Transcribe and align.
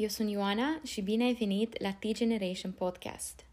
Io 0.00 0.08
sono 0.08 0.28
Ioana 0.28 0.80
și 0.84 1.00
bine 1.00 1.24
ai 1.24 1.34
venit 1.34 1.80
la 1.80 1.92
T-Generation 1.92 2.72
Podcast. 2.72 3.44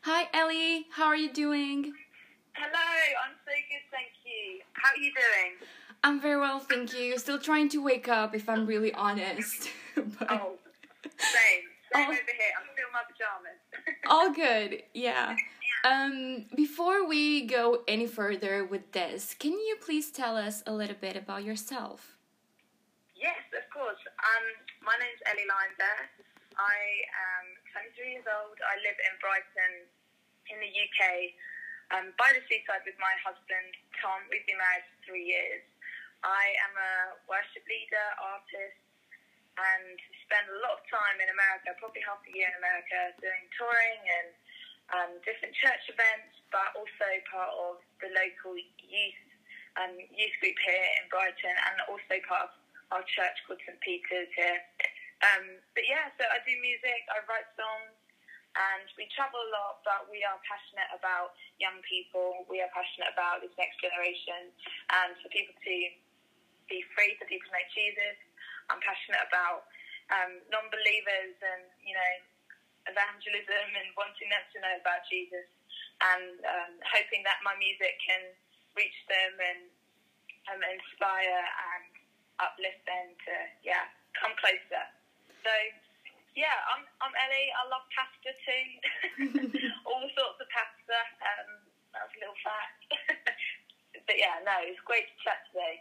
Hi 0.00 0.28
Ellie, 0.32 0.86
how 0.90 1.08
are 1.08 1.18
you 1.18 1.30
doing? 1.32 2.05
Hello, 2.56 2.88
I'm 3.24 3.36
so 3.44 3.52
good, 3.70 3.84
thank 3.90 4.12
you. 4.24 4.60
How 4.72 4.90
are 4.92 4.96
you 5.02 5.12
doing? 5.12 5.52
I'm 6.04 6.20
very 6.20 6.40
well, 6.40 6.58
thank 6.60 6.94
you. 6.96 7.18
Still 7.18 7.38
trying 7.38 7.68
to 7.70 7.82
wake 7.82 8.08
up 8.08 8.34
if 8.34 8.48
I'm 8.48 8.66
really 8.66 8.92
honest. 8.94 9.68
but 9.94 10.30
Oh, 10.30 10.52
same. 11.18 11.64
Same 11.92 12.08
Oh. 12.08 12.12
over 12.12 12.34
here. 12.40 12.52
I'm 12.58 12.66
still 12.72 12.88
in 12.88 12.92
my 12.92 13.04
pajamas. 13.06 13.60
all 14.10 14.32
good. 14.32 14.82
Yeah. 14.94 15.36
Um 15.84 16.46
before 16.56 17.06
we 17.06 17.46
go 17.46 17.82
any 17.86 18.06
further 18.06 18.64
with 18.64 18.92
this, 18.92 19.34
can 19.38 19.52
you 19.52 19.76
please 19.84 20.10
tell 20.10 20.36
us 20.36 20.62
a 20.66 20.72
little 20.72 20.96
bit 21.00 21.16
about 21.16 21.44
yourself? 21.44 22.16
yes, 23.16 23.40
of 23.56 23.64
course. 23.72 23.98
Um, 24.20 24.44
my 24.84 24.92
name's 25.00 25.18
Ellie 25.24 25.48
Limebear. 25.48 25.98
I 26.60 26.76
am 27.16 27.44
23 27.72 28.12
years 28.12 28.28
old. 28.28 28.54
I 28.60 28.76
live 28.84 28.98
in 29.08 29.14
Brighton 29.24 29.72
in 30.52 30.56
the 30.60 30.68
UK 30.68 31.32
um, 31.94 32.10
by 32.18 32.34
the 32.34 32.42
seaside 32.50 32.82
with 32.82 32.98
my 32.98 33.14
husband, 33.22 33.70
Tom. 34.02 34.22
We've 34.30 34.44
been 34.46 34.58
married 34.58 34.86
for 34.90 34.98
three 35.06 35.26
years. 35.26 35.62
I 36.24 36.56
am 36.66 36.74
a 36.74 36.94
worship 37.30 37.62
leader, 37.70 38.06
artist, 38.18 38.80
and 39.56 39.96
spend 40.26 40.50
a 40.50 40.58
lot 40.64 40.80
of 40.80 40.82
time 40.90 41.16
in 41.22 41.30
America, 41.30 41.76
probably 41.78 42.02
half 42.02 42.20
a 42.26 42.32
year 42.32 42.50
in 42.50 42.56
America, 42.58 43.14
doing 43.22 43.44
touring 43.54 44.00
and 44.02 44.28
um, 44.92 45.10
different 45.22 45.54
church 45.56 45.86
events, 45.86 46.34
but 46.50 46.74
also 46.74 47.08
part 47.30 47.52
of 47.54 47.80
the 48.02 48.10
local 48.14 48.54
youth 48.58 49.22
um, 49.76 49.92
youth 49.92 50.32
group 50.40 50.56
here 50.64 50.88
in 51.00 51.04
Brighton, 51.12 51.52
and 51.52 51.76
also 51.92 52.16
part 52.24 52.48
of 52.48 52.52
our 52.96 53.04
church 53.04 53.36
called 53.44 53.60
St 53.68 53.76
Peter's 53.84 54.32
here. 54.32 54.60
Um, 55.20 55.60
but 55.76 55.84
yeah, 55.84 56.08
so 56.16 56.24
I 56.24 56.40
do 56.44 56.52
music, 56.64 57.04
I 57.12 57.20
write 57.28 57.48
songs, 57.60 57.92
and 58.56 58.88
we 58.96 59.04
travel 59.12 59.36
a 59.36 59.50
lot, 59.52 59.84
but 59.84 60.08
we 60.08 60.24
are 60.24 60.40
passionate 60.48 60.88
about 60.96 61.36
young 61.60 61.76
people. 61.84 62.48
We 62.48 62.64
are 62.64 62.72
passionate 62.72 63.12
about 63.12 63.44
this 63.44 63.52
next 63.60 63.76
generation, 63.84 64.48
and 64.96 65.12
for 65.20 65.28
people 65.28 65.52
to 65.52 65.76
be 66.68 66.80
free, 66.96 67.14
for 67.20 67.28
people 67.28 67.46
to 67.52 67.60
Jesus. 67.76 68.16
I'm 68.72 68.82
passionate 68.82 69.22
about 69.28 69.68
um, 70.10 70.42
non-believers 70.50 71.36
and 71.38 71.62
you 71.84 71.94
know 71.94 72.12
evangelism 72.90 73.66
and 73.76 73.88
wanting 73.98 74.30
them 74.32 74.44
to 74.54 74.56
know 74.64 74.74
about 74.80 75.04
Jesus, 75.06 75.46
and 76.00 76.40
um, 76.48 76.72
hoping 76.88 77.20
that 77.28 77.44
my 77.44 77.54
music 77.60 78.00
can 78.00 78.32
reach 78.72 78.98
them 79.08 79.32
and 79.36 79.60
um, 80.52 80.60
inspire 80.64 81.44
and 81.44 81.88
uplift 82.40 82.82
them 82.88 83.12
to 83.28 83.34
yeah 83.64 83.88
come 84.16 84.32
closer. 84.40 84.84
So 85.44 85.52
yeah, 86.36 86.56
I'm 86.68 86.84
I'm 87.00 87.14
Ellie. 87.16 87.50
I 87.50 87.62
love 87.72 87.84
pasta 87.96 88.32
too, 88.44 89.58
all 89.88 90.04
sorts 90.12 90.38
of 90.38 90.48
pasta. 90.52 90.98
Um, 91.24 91.50
that's 91.96 92.12
a 92.12 92.20
little 92.20 92.40
fact. 92.44 92.80
but 94.06 94.16
yeah, 94.20 94.44
no, 94.44 94.52
it's 94.60 94.80
great 94.84 95.08
to 95.08 95.16
chat 95.24 95.48
today. 95.50 95.80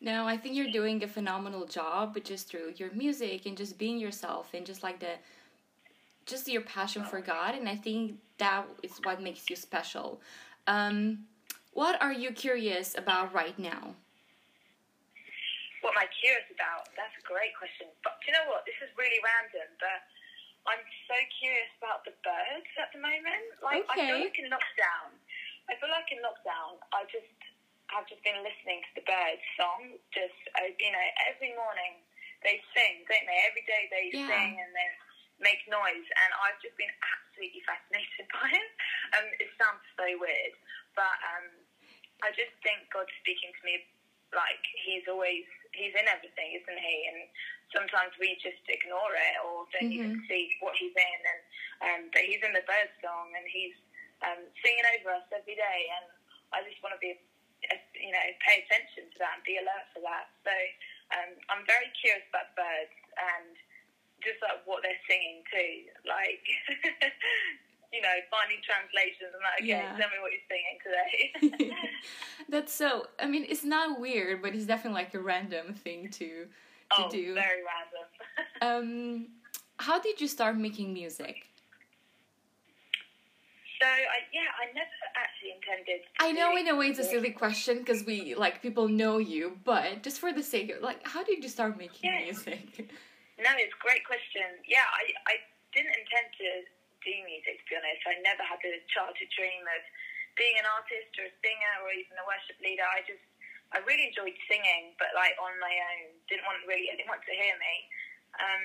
No, 0.00 0.28
I 0.28 0.36
think 0.36 0.54
you're 0.54 0.70
doing 0.70 1.02
a 1.02 1.08
phenomenal 1.08 1.66
job 1.66 2.16
just 2.22 2.48
through 2.48 2.74
your 2.76 2.92
music 2.92 3.46
and 3.46 3.56
just 3.56 3.78
being 3.78 3.98
yourself 3.98 4.54
and 4.54 4.64
just 4.64 4.82
like 4.82 5.00
the 5.00 5.18
just 6.24 6.48
your 6.48 6.62
passion 6.62 7.04
for 7.04 7.20
God 7.20 7.54
and 7.54 7.68
I 7.68 7.76
think 7.76 8.16
that 8.38 8.66
is 8.82 8.98
what 9.02 9.22
makes 9.22 9.48
you 9.50 9.56
special. 9.56 10.20
Um 10.66 11.26
what 11.72 12.00
are 12.00 12.12
you 12.12 12.30
curious 12.32 12.96
about 12.96 13.34
right 13.34 13.58
now? 13.58 13.94
Am 15.96 16.04
I 16.04 16.12
curious 16.12 16.44
about? 16.52 16.92
That's 16.92 17.16
a 17.16 17.24
great 17.24 17.56
question. 17.56 17.88
But 18.04 18.20
do 18.20 18.28
you 18.28 18.36
know 18.36 18.52
what? 18.52 18.68
This 18.68 18.76
is 18.84 18.92
really 19.00 19.16
random, 19.24 19.64
but 19.80 20.04
I'm 20.68 20.84
so 21.08 21.16
curious 21.40 21.72
about 21.80 22.04
the 22.04 22.12
birds 22.20 22.68
at 22.76 22.92
the 22.92 23.00
moment. 23.00 23.48
Like 23.64 23.80
I 23.88 23.96
feel 24.04 24.20
like 24.20 24.36
in 24.36 24.52
lockdown, 24.52 25.16
I 25.72 25.80
feel 25.80 25.88
like 25.88 26.04
in 26.12 26.20
lockdown, 26.20 26.84
I 26.92 27.08
just 27.08 27.32
I've 27.96 28.04
just 28.12 28.20
been 28.28 28.44
listening 28.44 28.84
to 28.84 28.92
the 29.00 29.08
birds 29.08 29.40
song. 29.56 29.96
Just 30.12 30.36
uh, 30.60 30.68
you 30.76 30.92
know, 30.92 31.06
every 31.32 31.56
morning 31.56 32.04
they 32.44 32.60
sing, 32.76 33.08
don't 33.08 33.24
they? 33.24 33.40
Every 33.48 33.64
day 33.64 33.88
they 33.88 34.12
Yeah. 34.12 34.28
sing 34.28 34.52
and 34.52 34.76
they 34.76 34.88
make 35.40 35.64
noise, 35.64 36.08
and 36.12 36.30
I've 36.44 36.60
just 36.60 36.76
been 36.76 36.92
absolutely 36.92 37.64
fascinated 37.64 38.28
by 38.36 38.52
it. 38.52 38.70
Um, 39.16 39.26
it 39.40 39.48
sounds 39.56 39.80
so 39.96 40.04
weird, 40.20 40.60
but 40.92 41.16
um, 41.24 41.56
I 42.20 42.36
just 42.36 42.52
think 42.60 42.84
God's 42.92 43.16
speaking 43.24 43.48
to 43.56 43.62
me 43.64 43.80
like 44.34 44.62
He's 44.82 45.06
always 45.06 45.44
He's 45.76 45.92
in 45.92 46.08
everything, 46.08 46.56
isn't 46.56 46.80
He? 46.80 46.96
And 47.12 47.20
sometimes 47.74 48.16
we 48.16 48.38
just 48.40 48.62
ignore 48.66 49.12
it 49.12 49.36
or 49.44 49.68
don't 49.74 49.92
even 49.92 50.22
see 50.30 50.50
what 50.64 50.78
He's 50.78 50.94
in. 50.94 51.20
And 51.26 51.40
um, 51.84 52.00
but 52.10 52.24
He's 52.24 52.42
in 52.42 52.56
the 52.56 52.64
bird 52.64 52.90
song, 53.04 53.34
and 53.36 53.44
He's 53.46 53.76
um, 54.24 54.40
singing 54.64 54.86
over 54.98 55.14
us 55.18 55.26
every 55.34 55.58
day. 55.58 55.80
And 56.00 56.06
I 56.56 56.64
just 56.64 56.80
want 56.80 56.96
to 56.96 57.02
be, 57.02 57.18
uh, 57.68 57.80
you 57.94 58.12
know, 58.14 58.26
pay 58.42 58.64
attention 58.64 59.10
to 59.12 59.16
that 59.20 59.38
and 59.38 59.44
be 59.44 59.60
alert 59.60 59.86
for 59.92 60.00
that. 60.06 60.32
So 60.46 60.54
um, 61.14 61.30
I'm 61.52 61.64
very 61.68 61.92
curious 61.98 62.24
about 62.32 62.54
birds 62.56 62.96
and 63.18 63.52
just 64.24 64.40
like 64.40 64.64
what 64.64 64.80
they're 64.80 65.04
singing 65.04 65.44
too, 65.52 65.92
like. 66.08 66.42
Know, 68.06 68.22
finding 68.30 68.62
translations 68.62 69.34
and 69.34 69.42
that. 69.42 69.58
Okay, 69.58 69.66
Yeah. 69.66 69.98
tell 69.98 70.10
me 70.14 70.22
what 70.22 70.30
you're 70.30 70.46
singing 70.46 70.78
today. 70.86 71.74
That's 72.48 72.72
so 72.72 73.08
I 73.18 73.26
mean 73.26 73.44
it's 73.48 73.64
not 73.64 73.98
weird 74.00 74.42
but 74.42 74.54
it's 74.54 74.64
definitely 74.66 75.02
like 75.02 75.12
a 75.14 75.18
random 75.18 75.74
thing 75.74 76.08
to 76.10 76.46
to 76.96 77.02
oh, 77.02 77.10
do. 77.10 77.34
very 77.34 77.62
random. 77.66 78.06
Um 78.62 79.28
how 79.78 79.98
did 80.00 80.20
you 80.20 80.28
start 80.28 80.56
making 80.56 80.92
music? 80.92 81.48
So 83.80 83.86
I, 83.86 84.18
yeah, 84.32 84.48
I 84.62 84.72
never 84.72 84.98
actually 85.18 85.52
intended. 85.58 86.00
To 86.06 86.24
I 86.24 86.30
know 86.32 86.56
in 86.56 86.68
a 86.68 86.76
way 86.76 86.86
it's 86.88 86.98
a 86.98 87.04
silly 87.04 87.30
question 87.30 87.78
because 87.78 88.04
we 88.04 88.34
like 88.34 88.62
people 88.62 88.88
know 88.88 89.18
you, 89.18 89.58
but 89.64 90.02
just 90.02 90.20
for 90.20 90.32
the 90.32 90.42
sake 90.42 90.70
of 90.70 90.80
like, 90.80 91.06
how 91.06 91.24
did 91.24 91.42
you 91.42 91.48
start 91.50 91.76
making 91.76 92.10
Yeah. 92.10 92.24
music? 92.24 92.88
No, 93.36 93.50
it's 93.58 93.74
a 93.74 93.82
great 93.84 94.04
question. 94.06 94.48
Yeah, 94.64 94.86
I, 94.88 95.12
I 95.28 95.34
didn't 95.74 95.92
intend 95.92 96.28
to 96.40 96.48
do 97.06 97.14
music, 97.22 97.62
to 97.62 97.64
be 97.70 97.78
honest. 97.78 98.02
I 98.02 98.18
never 98.26 98.42
had 98.42 98.58
the 98.66 98.82
childhood 98.90 99.30
dream 99.30 99.62
of 99.70 99.82
being 100.34 100.58
an 100.58 100.66
artist 100.66 101.14
or 101.22 101.30
a 101.30 101.34
singer 101.40 101.74
or 101.86 101.94
even 101.94 102.18
a 102.18 102.26
worship 102.26 102.58
leader. 102.58 102.82
I 102.82 103.06
just, 103.06 103.22
I 103.70 103.78
really 103.86 104.10
enjoyed 104.10 104.34
singing, 104.50 104.98
but 104.98 105.14
like 105.14 105.38
on 105.38 105.54
my 105.62 105.70
own. 105.70 106.10
Didn't 106.26 106.44
want 106.44 106.58
really, 106.66 106.90
I 106.90 106.98
didn't 106.98 107.08
want 107.08 107.22
to 107.22 107.34
hear 107.34 107.54
me. 107.56 107.74
Um, 108.42 108.64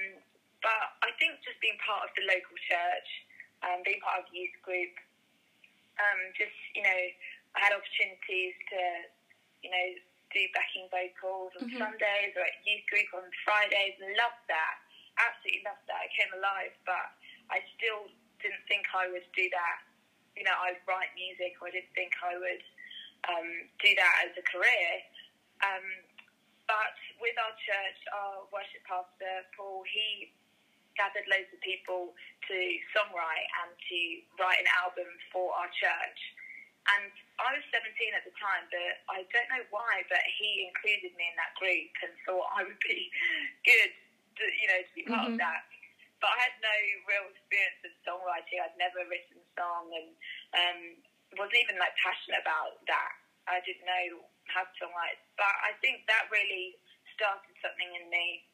but 0.66 0.97
I 1.06 1.13
think 1.22 1.38
just 1.46 1.62
being 1.62 1.78
part 1.85 2.09
of 2.09 2.12
the 2.18 2.25
local 2.25 2.57
church, 2.66 3.09
um, 3.62 3.85
being 3.85 4.01
part 4.01 4.25
of 4.25 4.30
a 4.30 4.34
youth 4.34 4.57
group, 4.66 4.94
um, 6.01 6.19
just, 6.34 6.57
you 6.74 6.81
know, 6.81 7.01
I 7.53 7.57
had 7.62 7.74
opportunities 7.78 8.56
to, 8.74 8.81
you 9.62 9.69
know, 9.69 9.88
do 10.34 10.41
backing 10.56 10.88
vocals 10.90 11.51
on 11.59 11.68
Mhm. 11.69 11.78
Sundays 11.78 12.34
or 12.35 12.44
at 12.47 12.56
youth 12.66 12.85
group 12.88 13.09
on 13.13 13.25
Fridays. 13.44 14.00
Loved 14.00 14.47
that. 14.47 14.75
Absolutely 15.18 15.63
loved 15.68 15.85
that. 15.88 16.00
I 16.01 16.07
came 16.16 16.31
alive, 16.34 16.74
but 16.85 17.12
I 17.51 17.59
still 17.75 18.09
didn't 18.41 18.66
think 18.68 18.85
I 18.94 19.07
would 19.09 19.25
do 19.38 19.46
that. 19.53 19.78
You 20.35 20.44
know, 20.44 20.56
I'd 20.66 20.81
write 20.90 21.12
music 21.16 21.57
or 21.62 21.68
I 21.69 21.72
didn't 21.75 21.94
think 21.94 22.13
I 22.24 22.35
would 22.38 22.63
um, 23.29 23.50
do 23.79 23.91
that 23.96 24.13
as 24.25 24.33
a 24.38 24.44
career. 24.50 24.89
Um, 25.62 25.86
but 26.66 26.95
with 27.21 27.36
our 27.38 27.54
church, 27.62 28.00
our 28.16 28.48
worship 28.50 28.81
pastor, 28.88 29.45
Paul, 29.54 29.83
he 29.86 30.31
gathered 30.95 31.27
loads 31.31 31.48
of 31.51 31.60
people 31.63 32.12
to 32.48 32.57
songwrite 32.95 33.48
and 33.63 33.71
to 33.75 34.00
write 34.39 34.60
an 34.60 34.69
album 34.83 35.07
for 35.31 35.51
our 35.56 35.69
church. 35.75 36.19
And 36.98 37.13
I 37.38 37.54
was 37.54 37.63
17 37.69 37.94
at 38.18 38.25
the 38.25 38.33
time, 38.42 38.66
but 38.74 39.06
I 39.13 39.21
don't 39.30 39.50
know 39.54 39.63
why, 39.69 40.01
but 40.10 40.24
he 40.42 40.66
included 40.66 41.13
me 41.13 41.30
in 41.30 41.36
that 41.38 41.54
group 41.62 41.92
and 42.01 42.12
thought 42.25 42.50
I 42.57 42.66
would 42.66 42.81
be 42.81 43.12
good, 43.69 43.92
to, 44.42 44.44
you 44.57 44.68
know, 44.68 44.81
to 44.81 44.92
be 44.98 45.04
part 45.06 45.27
Mhm. 45.30 45.33
of 45.36 45.44
that. 45.44 45.62
But 46.21 46.38
I 46.38 46.38
had 46.38 46.56
no 46.62 46.77
real 47.09 47.25
experience 47.33 47.81
of 47.81 47.94
songwriting. 48.06 48.62
I'd 48.62 48.77
never 48.77 49.01
written 49.09 49.41
a 49.41 49.47
song 49.57 49.89
and 49.89 50.09
um, 50.53 50.79
wasn't 51.35 51.65
even 51.65 51.81
like 51.81 51.97
passionate 51.97 52.45
about 52.45 52.77
that. 52.85 53.13
I 53.50 53.57
didn't 53.65 53.89
know 53.89 54.21
how 54.53 54.69
to 54.69 54.73
songwrite. 54.77 55.18
But 55.35 55.56
I 55.65 55.73
think 55.81 56.06
that 56.06 56.29
really 56.29 56.77
started 57.18 57.57
something 57.59 57.89
in 57.97 58.06
me, 58.13 58.45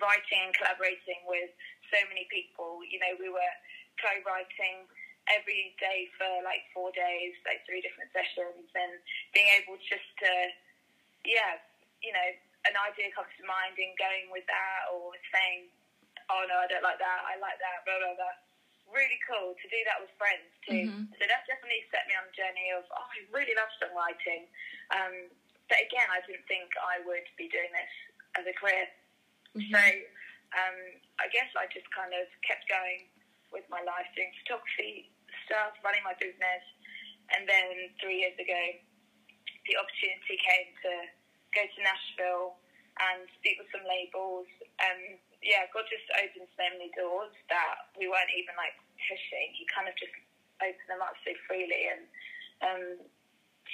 writing 0.00 0.40
and 0.48 0.56
collaborating 0.56 1.20
with 1.28 1.52
so 1.92 2.00
many 2.08 2.24
people. 2.32 2.80
You 2.80 2.96
know, 2.96 3.12
we 3.20 3.28
were 3.28 3.54
co-writing 4.00 4.88
every 5.28 5.76
day 5.78 6.08
for 6.16 6.42
like 6.42 6.64
four 6.72 6.90
days, 6.96 7.36
like 7.44 7.62
three 7.68 7.84
different 7.84 8.08
sessions, 8.16 8.66
and 8.72 8.92
being 9.36 9.52
able 9.60 9.76
just 9.84 10.08
to, 10.24 10.32
yeah, 11.28 11.60
you 12.00 12.10
know, 12.10 12.28
an 12.66 12.74
idea 12.88 13.10
comes 13.14 13.30
to 13.38 13.44
mind 13.46 13.74
and 13.78 13.94
going 13.98 14.30
with 14.30 14.46
that 14.46 14.90
or 14.94 15.14
saying, 15.34 15.70
oh 16.30 16.42
no, 16.46 16.56
I 16.62 16.66
don't 16.68 16.84
like 16.84 16.98
that, 16.98 17.20
I 17.26 17.38
like 17.38 17.58
that, 17.58 17.82
blah, 17.86 17.98
blah, 17.98 18.14
blah. 18.14 18.36
Really 18.92 19.18
cool 19.24 19.56
to 19.56 19.66
do 19.72 19.80
that 19.88 19.98
with 20.02 20.12
friends 20.20 20.46
too. 20.68 20.84
Mhm. 20.86 21.08
So 21.16 21.22
that 21.24 21.46
definitely 21.48 21.86
set 21.88 22.04
me 22.06 22.14
on 22.14 22.28
a 22.28 22.34
journey 22.36 22.70
of, 22.76 22.84
oh, 22.92 23.08
I 23.08 23.24
really 23.32 23.54
love 23.56 23.72
songwriting. 23.80 24.46
Um, 24.92 25.30
but 25.68 25.80
again, 25.80 26.06
I 26.12 26.20
didn't 26.28 26.44
think 26.46 26.68
I 26.76 27.00
would 27.00 27.24
be 27.40 27.48
doing 27.48 27.72
this 27.72 27.92
as 28.36 28.44
a 28.46 28.52
career. 28.52 28.90
Mhm. 29.56 29.70
So 29.72 29.82
um, 30.52 30.76
I 31.16 31.28
guess 31.32 31.48
I 31.56 31.64
just 31.72 31.88
kind 31.96 32.12
of 32.12 32.28
kept 32.44 32.68
going 32.68 33.08
with 33.52 33.64
my 33.72 33.80
life, 33.80 34.04
doing 34.16 34.32
photography 34.44 35.08
stuff, 35.46 35.72
running 35.84 36.04
my 36.04 36.12
business. 36.20 36.64
And 37.32 37.48
then 37.48 37.88
three 38.00 38.20
years 38.20 38.36
ago, 38.36 38.62
the 39.64 39.76
opportunity 39.80 40.36
came 40.36 40.68
to 40.84 40.92
go 41.56 41.62
to 41.64 41.78
Nashville 41.80 42.60
and 43.00 43.24
speak 43.40 43.56
with 43.56 43.72
some 43.72 43.84
labels. 43.88 44.48
And 44.80 45.16
yeah, 45.42 45.66
God 45.74 45.84
just 45.90 46.06
opened 46.16 46.48
so 46.54 46.64
many 46.72 46.88
doors 46.94 47.34
that 47.50 47.90
we 47.98 48.06
weren't 48.06 48.32
even 48.38 48.54
like 48.56 48.78
pushing. 48.96 49.50
He 49.58 49.66
kind 49.68 49.90
of 49.90 49.94
just 49.98 50.14
opened 50.62 50.88
them 50.88 51.02
up 51.02 51.18
so 51.26 51.34
freely. 51.50 51.90
And 51.90 52.02
um, 52.62 52.84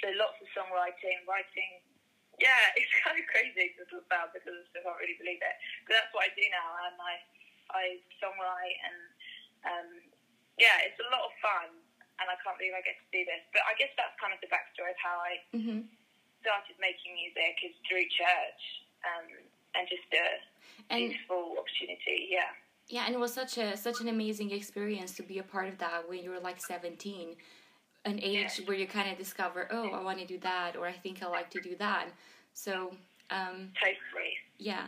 so 0.01 0.09
lots 0.17 0.41
of 0.41 0.49
songwriting, 0.57 1.23
writing 1.29 1.85
yeah, 2.39 2.71
it's 2.79 2.91
kind 3.03 3.19
of 3.19 3.27
crazy 3.29 3.75
to 3.77 3.83
talk 3.91 4.07
about 4.07 4.31
because 4.33 4.55
I 4.55 4.63
still 4.71 4.85
can't 4.87 4.99
really 5.03 5.19
believe 5.19 5.43
it. 5.43 5.57
But 5.87 5.99
that's 6.01 6.13
what 6.15 6.27
I 6.27 6.33
do 6.35 6.47
now, 6.51 6.69
and 6.89 6.97
I 6.99 7.15
I 7.69 7.85
songwrite, 8.17 8.79
and 8.89 8.99
um, 9.69 9.89
yeah, 10.57 10.81
it's 10.89 10.97
a 11.03 11.09
lot 11.13 11.27
of 11.29 11.35
fun, 11.43 11.69
and 12.23 12.27
I 12.31 12.37
can't 12.41 12.57
believe 12.57 12.73
I 12.73 12.81
get 12.87 12.97
to 12.97 13.09
do 13.13 13.27
this. 13.29 13.43
But 13.53 13.67
I 13.69 13.77
guess 13.77 13.93
that's 13.99 14.15
kind 14.17 14.33
of 14.33 14.41
the 14.41 14.49
backstory 14.49 14.95
of 14.95 15.01
how 15.03 15.19
I 15.21 15.43
Mhm. 15.53 15.85
started 16.41 16.79
making 16.79 17.13
music 17.19 17.59
is 17.67 17.75
through 17.91 18.07
church, 18.09 18.63
um, 19.05 19.29
and 19.79 19.89
just 19.89 20.03
a 20.13 20.93
And 20.95 21.11
beautiful 21.11 21.55
opportunity. 21.59 22.29
Yeah, 22.31 22.51
yeah, 22.89 23.05
and 23.07 23.15
it 23.15 23.19
was 23.21 23.33
such 23.33 23.59
a 23.59 23.77
such 23.77 24.01
an 24.01 24.09
amazing 24.09 24.51
experience 24.51 25.13
to 25.17 25.23
be 25.23 25.39
a 25.39 25.43
part 25.43 25.69
of 25.69 25.79
that 25.79 26.09
when 26.09 26.23
you 26.23 26.31
were 26.31 26.41
like 26.41 26.61
17, 26.61 27.37
an 28.05 28.19
age 28.23 28.59
Yeah. 28.59 28.65
where 28.67 28.77
you 28.77 28.87
kind 28.87 29.11
of 29.11 29.19
discover, 29.19 29.69
oh, 29.71 29.91
I 29.91 30.03
want 30.03 30.19
to 30.19 30.27
do 30.27 30.39
that, 30.39 30.77
or 30.77 30.87
I 30.87 30.93
think 30.93 31.23
I 31.23 31.27
like 31.29 31.51
to 31.51 31.61
do 31.61 31.77
that. 31.77 32.07
So, 32.55 32.93
um, 33.31 33.71
totally. 33.81 34.33
yeah. 34.59 34.87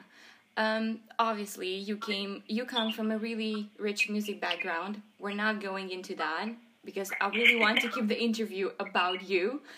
Um, 0.57 1.01
obviously, 1.19 1.69
you 1.77 1.97
came, 1.97 2.43
you 2.47 2.65
come 2.65 2.91
from 2.93 3.11
a 3.13 3.19
really 3.19 3.71
rich 3.79 4.11
music 4.11 4.41
background. 4.41 5.01
We're 5.19 5.35
not 5.47 5.61
going 5.61 5.91
into 5.91 6.15
that 6.17 6.49
because 6.85 7.11
I 7.21 7.29
really 7.29 7.57
want 7.57 7.81
to 7.83 7.89
keep 7.89 8.09
the 8.09 8.19
interview 8.21 8.71
about 8.81 9.23
you. 9.23 9.61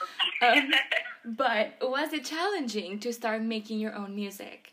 Um, 0.42 0.72
but 1.24 1.78
was 1.80 2.12
it 2.12 2.24
challenging 2.24 2.98
to 3.00 3.12
start 3.12 3.42
making 3.42 3.78
your 3.78 3.94
own 3.94 4.12
music? 4.16 4.72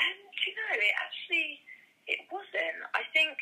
Um, 0.00 0.16
do 0.32 0.40
you 0.48 0.52
know, 0.56 0.70
it 0.80 0.94
actually, 1.04 1.48
it 2.06 2.20
wasn't. 2.32 2.78
I 2.96 3.03
think 3.14 3.38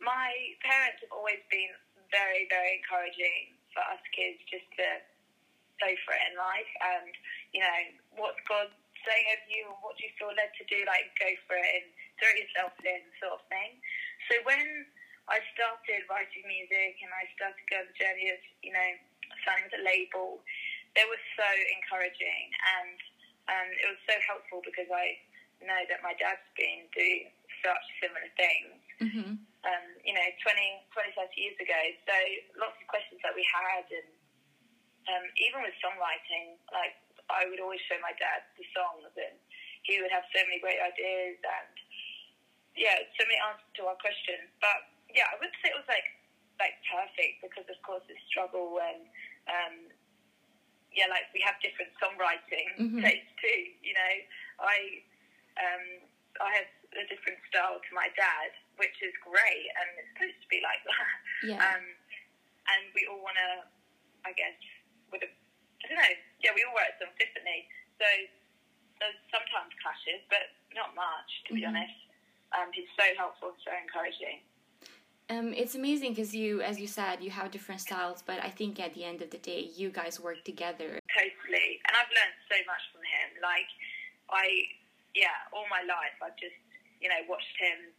my 0.00 0.32
parents 0.64 1.04
have 1.04 1.14
always 1.14 1.44
been 1.52 1.70
very, 2.10 2.48
very 2.50 2.82
encouraging 2.82 3.54
for 3.70 3.84
us 3.88 4.02
kids 4.12 4.40
just 4.50 4.66
to 4.76 4.88
go 5.80 5.88
for 6.04 6.12
it 6.16 6.24
in 6.32 6.34
life. 6.36 6.72
And, 6.96 7.12
you 7.54 7.60
know, 7.62 7.80
what's 8.18 8.40
God 8.48 8.72
saying 9.04 9.28
of 9.34 9.42
you 9.46 9.68
and 9.70 9.78
what 9.82 9.98
do 9.98 10.06
you 10.06 10.12
feel 10.18 10.32
led 10.34 10.50
to 10.58 10.64
do, 10.66 10.82
like 10.86 11.10
go 11.18 11.30
for 11.46 11.56
it 11.58 11.70
and 11.82 11.86
throw 12.18 12.32
yourself 12.34 12.74
in 12.82 13.02
sort 13.18 13.38
of 13.38 13.42
thing. 13.50 13.78
So 14.30 14.38
when 14.46 14.86
I 15.30 15.42
started 15.54 16.06
writing 16.10 16.46
music 16.46 16.98
and 17.02 17.10
I 17.10 17.26
started 17.34 17.62
going 17.70 17.88
the 17.90 17.96
journey 17.98 18.30
of, 18.30 18.40
you 18.62 18.72
know, 18.74 18.90
signing 19.42 19.70
a 19.74 19.82
label, 19.82 20.42
they 20.94 21.06
were 21.08 21.22
so 21.34 21.48
encouraging. 21.78 22.52
And 22.78 22.98
um, 23.50 23.68
it 23.74 23.86
was 23.90 24.00
so 24.06 24.16
helpful 24.22 24.62
because 24.62 24.90
I 24.92 25.18
know 25.62 25.82
that 25.90 26.02
my 26.02 26.14
dad's 26.18 26.46
been 26.54 26.86
doing 26.94 27.30
such 27.62 27.84
similar 28.02 28.30
things, 28.34 28.78
Mm-hmm. 29.02 29.34
um, 29.66 29.84
you 30.06 30.14
know, 30.14 30.28
20, 30.42 30.86
20, 30.94 31.10
30 31.14 31.38
years 31.38 31.58
ago. 31.58 31.80
So 32.06 32.14
lots 32.58 32.78
of 32.78 32.86
questions 32.90 33.18
that 33.26 33.34
we 33.34 33.42
had 33.46 33.86
and 33.90 34.10
um, 35.10 35.26
even 35.38 35.62
with 35.66 35.74
songwriting, 35.82 36.54
like 36.70 36.94
I 37.30 37.46
would 37.50 37.58
always 37.58 37.82
show 37.90 37.98
my 38.02 38.14
dad 38.18 38.46
the 38.54 38.66
songs 38.70 39.10
and 39.18 39.34
he 39.82 39.98
would 39.98 40.10
have 40.14 40.22
so 40.30 40.38
many 40.46 40.62
great 40.62 40.78
ideas 40.78 41.38
and 41.42 41.74
yeah, 42.78 42.96
so 43.18 43.26
many 43.26 43.36
answers 43.42 43.66
to 43.78 43.90
our 43.90 43.98
questions. 43.98 44.46
But 44.62 44.86
yeah, 45.10 45.26
I 45.28 45.36
wouldn't 45.38 45.58
say 45.60 45.74
it 45.74 45.78
was 45.78 45.88
like 45.90 46.06
like 46.60 46.78
perfect 46.86 47.42
because 47.42 47.66
of 47.66 47.78
course 47.82 48.04
it's 48.06 48.22
struggle 48.30 48.78
and 48.78 49.02
um, 49.50 49.74
yeah, 50.94 51.08
like 51.10 51.26
we 51.34 51.40
have 51.42 51.56
different 51.64 51.90
songwriting 51.98 52.68
Mhm. 52.78 53.00
tastes 53.04 53.32
too. 53.40 53.60
You 53.82 53.94
know, 53.96 54.14
I 54.62 54.76
um, 55.58 55.84
I 56.40 56.48
have 56.62 56.70
a 56.96 57.04
different 57.08 57.40
style 57.48 57.80
to 57.80 57.90
my 57.94 58.08
dad, 58.14 58.52
which 58.76 58.94
is 59.00 59.12
great 59.24 59.66
and 59.80 59.86
it's 59.96 60.10
supposed 60.14 60.38
to 60.44 60.48
be 60.48 60.60
like 60.62 60.82
that. 60.84 61.16
Yeah. 61.44 61.60
Um, 61.72 61.84
and 62.70 62.82
we 62.94 63.02
all 63.10 63.18
want 63.18 63.34
to, 63.34 63.66
I 64.22 64.30
guess, 64.38 64.54
with 65.10 65.26
a, 65.26 65.30
I 65.30 65.84
don't 65.90 65.98
know, 65.98 66.14
yeah, 66.38 66.54
we 66.54 66.62
all 66.62 66.76
write 66.78 66.94
songs 67.02 67.10
differently. 67.18 67.66
So 67.98 68.06
there's 69.02 69.18
sometimes 69.34 69.74
clashes, 69.82 70.22
but 70.30 70.54
not 70.70 70.94
much, 70.94 71.30
to 71.50 71.58
be 71.58 71.66
Mhm. 71.66 71.74
honest. 71.74 71.98
Um, 72.54 72.70
he's 72.70 72.86
so 72.94 73.02
helpful, 73.18 73.50
so 73.66 73.74
encouraging. 73.74 74.46
Um, 75.28 75.50
it's 75.54 75.74
amazing 75.74 76.12
because 76.14 76.30
you, 76.36 76.62
as 76.62 76.78
you 76.78 76.86
said, 76.86 77.18
you 77.24 77.30
have 77.34 77.50
different 77.50 77.80
styles, 77.80 78.22
but 78.22 78.38
I 78.44 78.50
think 78.50 78.78
at 78.78 78.94
the 78.94 79.02
end 79.02 79.22
of 79.22 79.30
the 79.30 79.38
day, 79.42 79.60
you 79.74 79.90
guys 79.90 80.20
work 80.20 80.44
together. 80.44 81.00
Totally. 81.10 81.80
And 81.88 81.96
I've 81.98 82.12
learned 82.14 82.36
so 82.46 82.56
much 82.68 82.82
from 82.94 83.02
him. 83.02 83.42
Like, 83.42 83.66
I, 84.30 84.46
yeah, 85.18 85.34
all 85.52 85.66
my 85.68 85.82
life, 85.82 86.14
I've 86.22 86.36
just, 86.38 86.54
you 87.02 87.10
know, 87.10 87.18
watched 87.26 87.58
him 87.58 87.90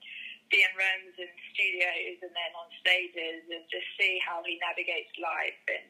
be 0.51 0.63
in 0.63 0.73
rooms 0.75 1.15
and 1.19 1.33
studios 1.51 2.17
and 2.23 2.31
then 2.31 2.51
on 2.55 2.67
stages 2.79 3.44
and 3.51 3.63
just 3.67 3.88
see 4.00 4.19
how 4.23 4.39
he 4.47 4.59
navigates 4.63 5.11
life 5.19 5.61
and 5.67 5.88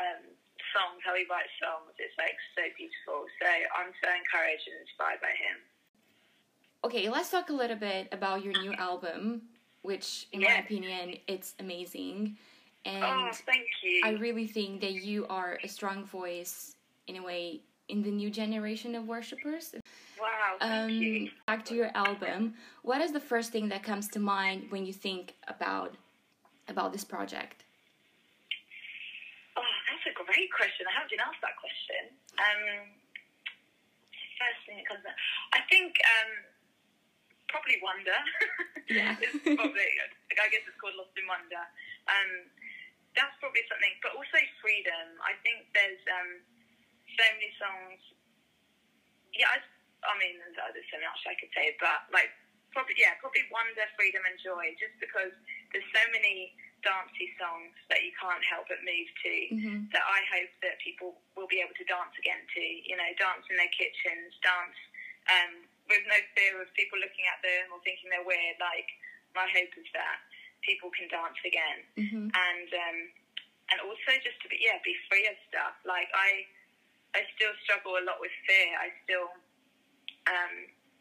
um, 0.00 0.22
songs, 0.72 1.02
how 1.04 1.12
he 1.14 1.28
writes 1.28 1.52
songs. 1.60 1.92
It's 2.00 2.16
like 2.16 2.36
so 2.56 2.64
beautiful. 2.74 3.28
So 3.38 3.48
I'm 3.48 3.92
so 4.00 4.08
encouraged 4.08 4.66
and 4.70 4.80
inspired 4.82 5.20
by 5.20 5.34
him. 5.34 5.58
Okay, 6.84 7.08
let's 7.08 7.30
talk 7.30 7.48
a 7.48 7.56
little 7.56 7.80
bit 7.80 8.08
about 8.12 8.44
your 8.44 8.52
new 8.60 8.72
album, 8.74 9.42
which, 9.82 10.28
in 10.32 10.42
my 10.42 10.60
opinion, 10.60 11.16
it's 11.26 11.54
amazing. 11.58 12.36
And 12.84 13.04
oh, 13.04 13.30
thank 13.46 13.64
you. 13.82 14.02
I 14.04 14.10
really 14.10 14.46
think 14.46 14.82
that 14.82 14.92
you 14.92 15.26
are 15.28 15.58
a 15.64 15.68
strong 15.68 16.04
voice, 16.04 16.76
in 17.06 17.16
a 17.16 17.22
way, 17.22 17.62
in 17.88 18.02
the 18.02 18.10
new 18.10 18.28
generation 18.28 18.94
of 18.94 19.08
worshippers. 19.08 19.74
Wow, 20.24 20.56
thank 20.60 20.92
you. 20.92 21.22
Um, 21.22 21.30
back 21.46 21.64
to 21.66 21.74
your 21.74 21.90
album, 21.94 22.54
what 22.82 23.00
is 23.00 23.12
the 23.12 23.20
first 23.20 23.52
thing 23.52 23.68
that 23.68 23.82
comes 23.82 24.08
to 24.08 24.18
mind 24.18 24.70
when 24.70 24.86
you 24.86 24.92
think 24.92 25.34
about 25.48 25.94
about 26.68 26.92
this 26.92 27.04
project? 27.04 27.64
Oh, 29.56 29.74
that's 29.86 30.06
a 30.08 30.14
great 30.16 30.50
question. 30.50 30.86
I 30.88 30.92
haven't 30.96 31.12
been 31.12 31.20
asked 31.20 31.44
that 31.44 31.56
question. 31.60 32.08
Um, 32.40 32.88
first 34.40 34.60
thing 34.66 34.76
that 34.80 34.88
comes 34.88 35.04
to 35.04 35.12
I 35.52 35.60
think 35.68 36.00
um, 36.02 36.30
probably 37.54 37.78
Wonder. 37.84 38.18
Yeah. 38.90 39.16
it's 39.24 39.40
probably, 39.40 39.88
I 40.36 40.48
guess 40.52 40.66
it's 40.66 40.76
called 40.76 40.98
Lost 40.98 41.14
in 41.16 41.24
Wonder. 41.24 41.64
Um, 42.10 42.52
that's 43.14 43.32
probably 43.38 43.62
something, 43.70 43.94
but 44.02 44.12
also 44.18 44.36
freedom. 44.58 45.16
I 45.22 45.38
think 45.46 45.70
there's 45.72 46.02
um, 46.10 46.42
so 47.14 47.24
many 47.38 47.50
songs. 47.56 48.02
Yeah, 49.32 49.54
I, 49.54 49.62
I 50.04 50.14
mean, 50.20 50.36
there's 50.40 50.88
so 50.92 50.98
much 51.00 51.22
I 51.24 51.34
could 51.40 51.52
say, 51.56 51.74
but 51.80 52.08
like 52.12 52.32
probably 52.74 52.98
yeah, 52.98 53.14
probably 53.22 53.46
Wonder, 53.48 53.86
Freedom, 53.94 54.22
and 54.26 54.36
Joy, 54.42 54.74
just 54.76 54.98
because 54.98 55.32
there's 55.70 55.86
so 55.94 56.04
many 56.10 56.52
dancey 56.84 57.32
songs 57.40 57.72
that 57.88 58.04
you 58.04 58.12
can't 58.20 58.44
help 58.44 58.68
but 58.68 58.76
move 58.84 59.08
to 59.24 59.34
hmm 59.56 59.80
that 59.94 60.04
I 60.04 60.20
hope 60.28 60.52
that 60.60 60.76
people 60.82 61.16
will 61.38 61.48
be 61.48 61.62
able 61.62 61.72
to 61.78 61.86
dance 61.86 62.12
again 62.18 62.42
to. 62.42 62.64
You 62.84 62.98
know, 62.98 63.08
dance 63.16 63.46
in 63.48 63.56
their 63.56 63.70
kitchens, 63.72 64.34
dance 64.42 64.78
um, 65.30 65.64
with 65.88 66.04
no 66.10 66.18
fear 66.36 66.60
of 66.60 66.68
people 66.74 66.98
looking 67.00 67.24
at 67.30 67.40
them 67.40 67.72
or 67.72 67.80
thinking 67.86 68.10
they're 68.12 68.26
weird. 68.26 68.58
Like 68.60 68.90
my 69.32 69.46
hope 69.48 69.72
is 69.78 69.88
that 69.96 70.18
people 70.66 70.90
can 70.92 71.08
dance 71.08 71.38
again, 71.46 71.80
hmm 71.96 72.26
and 72.34 72.68
um, 72.74 72.98
and 73.72 73.78
also 73.86 74.12
just 74.20 74.36
to 74.44 74.46
be 74.50 74.60
yeah 74.60 74.82
be 74.84 74.92
free 75.08 75.24
of 75.30 75.38
stuff. 75.48 75.78
Like 75.88 76.10
I 76.12 76.44
I 77.14 77.22
still 77.38 77.54
struggle 77.62 77.96
a 77.96 78.04
lot 78.04 78.18
with 78.18 78.34
fear. 78.44 78.74
I 78.76 78.90
still 79.06 79.30
um, 80.30 80.54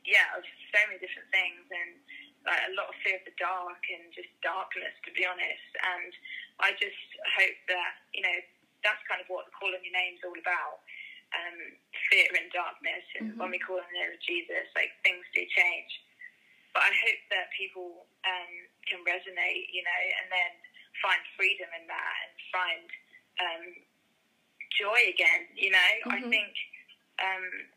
yeah 0.03 0.27
of 0.35 0.43
so 0.73 0.79
many 0.87 0.99
different 0.99 1.29
things 1.31 1.63
and 1.71 1.95
like 2.43 2.59
a 2.67 2.75
lot 2.75 2.91
of 2.91 2.95
fear 3.03 3.15
of 3.15 3.23
the 3.23 3.35
dark 3.39 3.79
and 3.87 4.11
just 4.11 4.27
darkness 4.43 4.91
to 5.07 5.11
be 5.15 5.23
honest. 5.23 5.71
And 5.79 6.11
I 6.59 6.75
just 6.75 6.99
hope 7.39 7.57
that 7.71 7.93
you 8.11 8.21
know 8.23 8.37
that's 8.83 8.99
kind 9.07 9.23
of 9.23 9.27
what 9.31 9.47
the 9.47 9.55
call 9.55 9.71
on 9.71 9.79
your 9.83 9.95
name 9.95 10.19
is 10.19 10.23
all 10.27 10.35
about. 10.37 10.83
Um, 11.33 11.57
fear 12.13 12.29
and 12.37 12.45
darkness, 12.53 13.01
and 13.17 13.33
Mhm. 13.33 13.37
when 13.41 13.49
we 13.49 13.57
call 13.57 13.81
on 13.81 13.87
the 13.89 13.97
name 13.97 14.13
of 14.13 14.21
Jesus, 14.21 14.69
like 14.77 14.93
things 15.01 15.25
do 15.33 15.41
change. 15.49 15.91
But 16.77 16.83
I 16.83 16.93
hope 16.93 17.21
that 17.33 17.49
people 17.57 18.05
um, 18.25 18.53
can 18.85 19.01
resonate, 19.01 19.65
you 19.73 19.81
know, 19.81 20.01
and 20.21 20.29
then 20.29 20.51
find 21.01 21.17
freedom 21.35 21.69
in 21.73 21.87
that 21.89 22.13
and 22.21 22.33
find, 22.53 22.87
um, 23.41 23.63
joy 24.77 24.99
again. 25.09 25.47
You 25.55 25.71
know, 25.71 25.91
I 26.09 26.21
Mhm. 26.21 26.29
think, 26.29 26.53
um, 27.17 27.72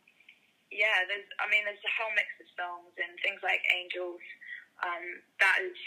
yeah, 0.71 1.07
there's. 1.07 1.27
I 1.39 1.47
mean, 1.49 1.63
there's 1.65 1.83
a 1.83 1.95
whole 1.99 2.13
mix 2.19 2.29
of 2.43 2.49
songs 2.59 2.93
and 2.99 3.15
things 3.23 3.41
like 3.43 3.63
Angels. 3.71 4.23
Um, 4.83 5.25
that 5.41 5.65
is 5.65 5.79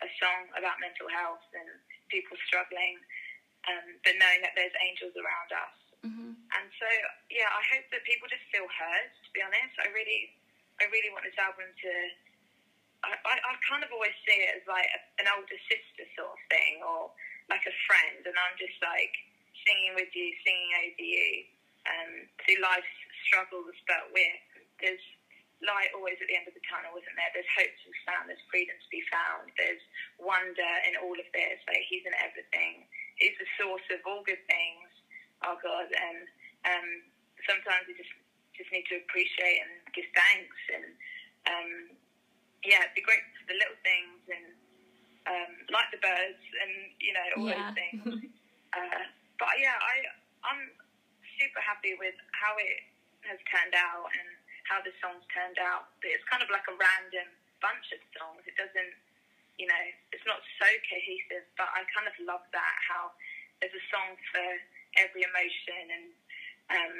a 0.00 0.08
song 0.16 0.48
about 0.56 0.80
mental 0.80 1.08
health 1.12 1.44
and 1.52 1.68
people 2.08 2.36
struggling, 2.48 2.96
um, 3.68 4.00
but 4.00 4.16
knowing 4.16 4.40
that 4.40 4.56
there's 4.56 4.72
angels 4.80 5.12
around 5.18 5.50
us. 5.52 5.76
hmm 6.00 6.32
And 6.56 6.66
so, 6.80 6.88
yeah, 7.28 7.52
I 7.52 7.62
hope 7.68 7.86
that 7.92 8.02
people 8.08 8.26
just 8.32 8.44
feel 8.48 8.64
heard. 8.64 9.10
To 9.12 9.28
be 9.36 9.44
honest, 9.44 9.76
I 9.76 9.92
really, 9.92 10.32
I 10.80 10.88
really 10.88 11.12
want 11.12 11.28
this 11.28 11.36
album 11.36 11.68
to. 11.68 11.92
I, 13.00 13.16
I, 13.16 13.34
I 13.40 13.52
kind 13.64 13.80
of 13.80 13.92
always 13.92 14.16
see 14.28 14.44
it 14.44 14.60
as 14.60 14.64
like 14.68 14.88
a, 14.88 15.00
an 15.24 15.28
older 15.32 15.60
sister 15.68 16.04
sort 16.16 16.32
of 16.36 16.40
thing, 16.48 16.80
or 16.84 17.12
like 17.52 17.64
a 17.68 17.74
friend, 17.88 18.24
and 18.24 18.36
I'm 18.36 18.56
just 18.56 18.76
like 18.80 19.12
singing 19.68 19.92
with 19.96 20.12
you, 20.16 20.32
singing 20.44 20.72
over 20.80 21.04
you, 21.04 21.28
um, 21.88 22.12
through 22.40 22.60
life's 22.64 22.96
struggles. 23.26 23.74
But 23.88 24.10
we're 24.14 24.38
there's 24.80 25.02
light 25.60 25.92
always 25.92 26.16
at 26.20 26.28
the 26.32 26.36
end 26.36 26.48
of 26.48 26.56
the 26.56 26.64
tunnel, 26.68 26.96
isn't 26.96 27.16
there? 27.16 27.30
There's 27.36 27.52
hope 27.56 27.68
to 27.68 27.86
be 27.92 28.00
found. 28.08 28.24
There's 28.32 28.46
freedom 28.48 28.76
to 28.76 28.90
be 28.92 29.04
found. 29.12 29.52
There's 29.60 29.82
wonder 30.20 30.70
in 30.88 30.96
all 31.04 31.16
of 31.16 31.28
this. 31.36 31.58
Like 31.68 31.84
He's 31.88 32.04
in 32.08 32.16
everything. 32.20 32.88
He's 33.20 33.36
the 33.40 33.48
source 33.60 33.84
of 33.92 34.00
all 34.08 34.24
good 34.24 34.40
things. 34.48 34.88
Our 35.44 35.56
God, 35.64 35.88
and 35.88 36.20
um, 36.68 36.88
sometimes 37.48 37.88
we 37.88 37.96
just 37.96 38.12
just 38.56 38.68
need 38.72 38.84
to 38.92 39.00
appreciate 39.00 39.64
and 39.64 39.72
give 39.96 40.04
thanks 40.12 40.60
and 40.68 40.86
um, 41.48 41.70
yeah, 42.64 42.84
be 42.92 43.00
grateful 43.00 43.32
for 43.40 43.48
the 43.48 43.56
little 43.56 43.78
things 43.80 44.20
and 44.28 44.46
um, 45.28 45.52
like 45.72 45.88
the 45.92 46.00
birds 46.04 46.42
and 46.62 46.72
you 47.00 47.12
know 47.16 47.26
all 47.40 47.48
Yeah. 47.48 47.72
those 47.72 47.76
things. 47.76 48.04
Uh, 48.70 49.02
but 49.42 49.50
yeah, 49.58 49.74
I 49.82 49.94
I'm 50.46 50.70
super 51.42 51.58
happy 51.58 51.98
with 51.98 52.14
how 52.38 52.54
it 52.54 52.78
has 53.28 53.40
turned 53.48 53.76
out 53.76 54.08
and 54.14 54.28
how 54.64 54.80
the 54.84 54.94
songs 55.02 55.24
turned 55.32 55.58
out. 55.60 55.92
But 56.00 56.14
it's 56.14 56.26
kind 56.28 56.40
of 56.44 56.48
like 56.48 56.64
a 56.70 56.76
random 56.76 57.28
bunch 57.60 57.92
of 57.92 58.00
songs. 58.16 58.44
It 58.48 58.56
doesn't, 58.56 58.94
you 59.60 59.68
know, 59.68 59.84
it's 60.12 60.24
not 60.24 60.40
so 60.60 60.68
cohesive. 60.88 61.44
But 61.56 61.68
I 61.72 61.84
kind 61.92 62.08
of 62.08 62.16
love 62.24 62.44
that 62.54 62.76
how 62.86 63.12
there's 63.60 63.76
a 63.76 63.84
song 63.92 64.16
for 64.32 64.48
every 64.96 65.22
emotion 65.22 65.84
and 65.92 66.06
um, 66.70 66.96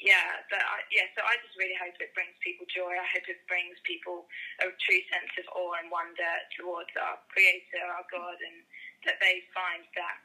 yeah, 0.00 0.40
but 0.48 0.64
I, 0.64 0.80
yeah. 0.88 1.12
So 1.12 1.20
I 1.20 1.36
just 1.44 1.52
really 1.60 1.76
hope 1.76 1.92
it 2.00 2.16
brings 2.16 2.32
people 2.40 2.64
joy. 2.72 2.96
I 2.96 3.04
hope 3.12 3.28
it 3.28 3.44
brings 3.44 3.76
people 3.84 4.24
a 4.64 4.72
true 4.80 5.02
sense 5.12 5.28
of 5.36 5.44
awe 5.52 5.76
and 5.76 5.92
wonder 5.92 6.32
towards 6.56 6.88
our 6.96 7.20
Creator, 7.28 7.84
our 7.84 8.08
God, 8.08 8.40
and 8.40 8.64
that 9.04 9.20
they 9.20 9.44
find 9.52 9.84
that 10.00 10.16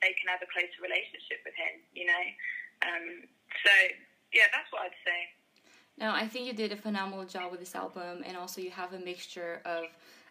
they 0.00 0.16
can 0.16 0.32
have 0.32 0.40
a 0.40 0.48
closer 0.48 0.80
relationship 0.80 1.44
with 1.44 1.52
Him. 1.52 1.84
You 1.92 2.08
know. 2.08 2.24
Um, 2.88 3.06
so 3.60 3.74
yeah, 4.32 4.44
that's 4.52 4.70
what 4.72 4.82
I'd 4.82 4.90
say. 5.04 5.28
No, 5.98 6.10
I 6.12 6.26
think 6.26 6.46
you 6.46 6.52
did 6.52 6.72
a 6.72 6.76
phenomenal 6.76 7.24
job 7.24 7.50
with 7.50 7.60
this 7.60 7.74
album, 7.74 8.22
and 8.26 8.36
also 8.36 8.60
you 8.60 8.70
have 8.70 8.92
a 8.94 8.98
mixture 8.98 9.60
of, 9.64 9.84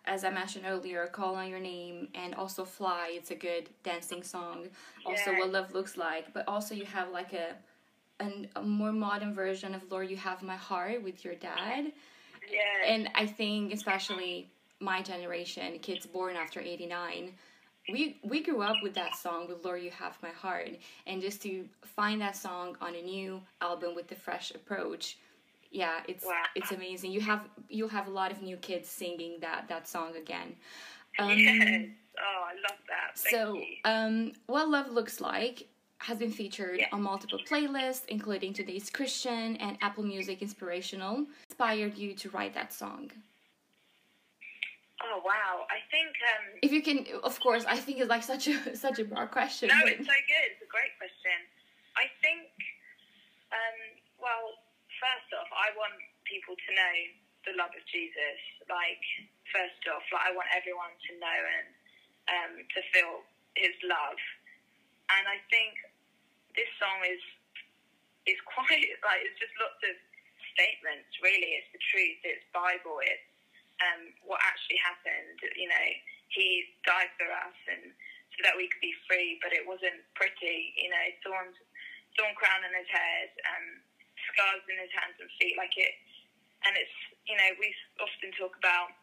as 0.05 0.23
I 0.23 0.31
mentioned 0.31 0.65
earlier, 0.67 1.05
"Call 1.07 1.35
on 1.35 1.49
Your 1.49 1.59
Name" 1.59 2.07
and 2.15 2.33
also 2.35 2.65
"Fly." 2.65 3.11
It's 3.13 3.31
a 3.31 3.35
good 3.35 3.69
dancing 3.83 4.23
song. 4.23 4.69
Also, 5.05 5.31
Yeah. 5.31 5.39
"What 5.39 5.51
Love 5.51 5.73
Looks 5.73 5.97
Like," 5.97 6.33
but 6.33 6.47
also 6.47 6.73
you 6.73 6.85
have 6.85 7.09
like 7.11 7.33
a, 7.33 7.55
an, 8.19 8.49
a 8.55 8.61
more 8.63 8.91
modern 8.91 9.33
version 9.35 9.75
of 9.75 9.89
"Lord, 9.91 10.09
You 10.09 10.17
Have 10.17 10.41
My 10.41 10.55
Heart" 10.55 11.03
with 11.03 11.23
your 11.23 11.35
dad. 11.35 11.93
Yeah. 12.51 12.59
And 12.85 13.09
I 13.13 13.27
think 13.27 13.71
especially 13.71 14.49
my 14.79 15.03
generation, 15.03 15.77
kids 15.79 16.07
born 16.07 16.35
after 16.35 16.59
'89, 16.59 17.33
we 17.89 18.19
we 18.23 18.41
grew 18.43 18.61
up 18.61 18.77
with 18.83 18.93
that 18.95 19.15
song 19.15 19.47
with 19.47 19.63
"Lord, 19.65 19.81
You 19.81 19.91
Have 19.91 20.17
My 20.21 20.29
Heart," 20.29 20.77
and 21.07 21.21
just 21.21 21.41
to 21.43 21.67
find 21.83 22.21
that 22.21 22.35
song 22.35 22.77
on 22.81 22.95
a 22.95 23.01
new 23.01 23.41
album 23.61 23.95
with 23.95 24.07
the 24.07 24.15
fresh 24.15 24.51
approach, 24.51 25.17
yeah, 25.71 26.01
it's 26.07 26.25
Wow. 26.25 26.43
it's 26.55 26.71
amazing. 26.71 27.11
You 27.11 27.21
have 27.21 27.47
you'll 27.69 27.89
have 27.89 28.07
a 28.07 28.11
lot 28.11 28.31
of 28.31 28.41
new 28.41 28.57
kids 28.57 28.89
singing 28.89 29.39
that 29.41 29.67
that 29.67 29.87
song 29.87 30.15
again. 30.15 30.55
Um, 31.19 31.37
yes. 31.37 31.85
Oh, 32.19 32.43
I 32.45 32.53
love 32.53 32.79
that. 32.87 33.17
Thank 33.17 33.35
So, 33.35 33.61
um, 33.85 34.33
what 34.47 34.69
love 34.69 34.91
looks 34.91 35.21
like 35.21 35.67
has 35.99 36.17
been 36.17 36.31
featured 36.31 36.81
on 36.91 37.01
multiple 37.03 37.39
playlists, 37.47 38.05
including 38.07 38.53
today's 38.53 38.89
Christian 38.89 39.55
and 39.57 39.77
Apple 39.81 40.03
Music 40.03 40.41
Inspirational. 40.41 41.25
Inspired 41.49 41.97
you 41.97 42.13
to 42.15 42.29
write 42.31 42.53
that 42.55 42.73
song? 42.73 43.11
Oh 45.01 45.21
wow. 45.25 45.65
I 45.69 45.81
think. 45.89 46.13
Um, 46.31 46.45
If 46.61 46.71
you 46.71 46.81
can, 46.85 47.05
of 47.23 47.35
course, 47.41 47.65
I 47.65 47.77
think 47.77 47.99
it's 47.99 48.09
like 48.09 48.23
such 48.23 48.47
a 48.47 48.75
such 48.85 48.99
a 48.99 49.05
broad 49.05 49.31
question. 49.31 49.69
No, 49.69 49.79
but- 49.83 49.93
it's 49.97 50.05
so 50.07 50.19
good. 50.29 50.47
It's 50.53 50.61
a 50.63 50.69
great 50.71 50.93
question. 51.01 51.37
I 51.97 52.07
think, 52.23 52.47
um, 53.51 53.77
well, 54.21 54.55
first 55.01 55.27
off, 55.35 55.49
I 55.51 55.75
want 55.75 55.97
people 56.23 56.55
to 56.55 56.69
know 56.71 56.95
the 57.43 57.53
love 57.59 57.73
of 57.75 57.83
Jesus. 57.91 58.39
Like, 58.71 59.01
first 59.51 59.81
off, 59.91 60.05
like 60.13 60.25
I 60.29 60.31
want 60.31 60.47
everyone 60.55 60.93
to 60.95 61.11
know 61.19 61.39
and 61.59 61.67
um, 62.31 62.51
to 62.63 62.79
feel 62.95 63.25
His 63.59 63.75
love. 63.83 64.19
And 65.11 65.27
I 65.27 65.41
think 65.51 65.75
this 66.55 66.69
song 66.79 67.03
is 67.09 67.19
is 68.29 68.39
quite 68.53 68.85
like 69.03 69.21
it's 69.25 69.39
just 69.41 69.55
lots 69.59 69.81
of 69.83 69.95
statements. 70.55 71.09
Really, 71.19 71.57
it's 71.59 71.67
the 71.75 71.81
truth. 71.91 72.19
It's 72.23 72.45
Bible. 72.55 73.01
It's 73.03 73.27
um, 73.81 74.13
what 74.21 74.39
actually 74.45 74.77
happened. 74.81 75.37
You 75.57 75.67
know, 75.69 75.87
He 76.29 76.65
died 76.85 77.09
for 77.17 77.27
us 77.29 77.57
and 77.67 77.91
so 78.37 78.39
that 78.47 78.55
we 78.55 78.69
could 78.71 78.79
be 78.83 78.95
free, 79.09 79.35
but 79.43 79.51
it 79.51 79.67
wasn't 79.67 79.99
pretty, 80.15 80.71
you 80.79 80.87
know, 80.87 81.05
thorns, 81.25 81.57
thorn 82.15 82.31
crown 82.39 82.63
in 82.63 82.71
his 82.71 82.87
head, 82.87 83.27
um, 83.51 83.83
scars 84.31 84.63
in 84.71 84.79
his 84.79 84.91
hands 84.95 85.19
and 85.19 85.27
feet, 85.35 85.59
like 85.59 85.75
it, 85.75 85.91
and 86.63 86.77
it's, 86.79 86.95
you 87.27 87.35
know, 87.35 87.49
we 87.59 87.67
often 87.99 88.31
talk 88.39 88.55
about, 88.55 88.95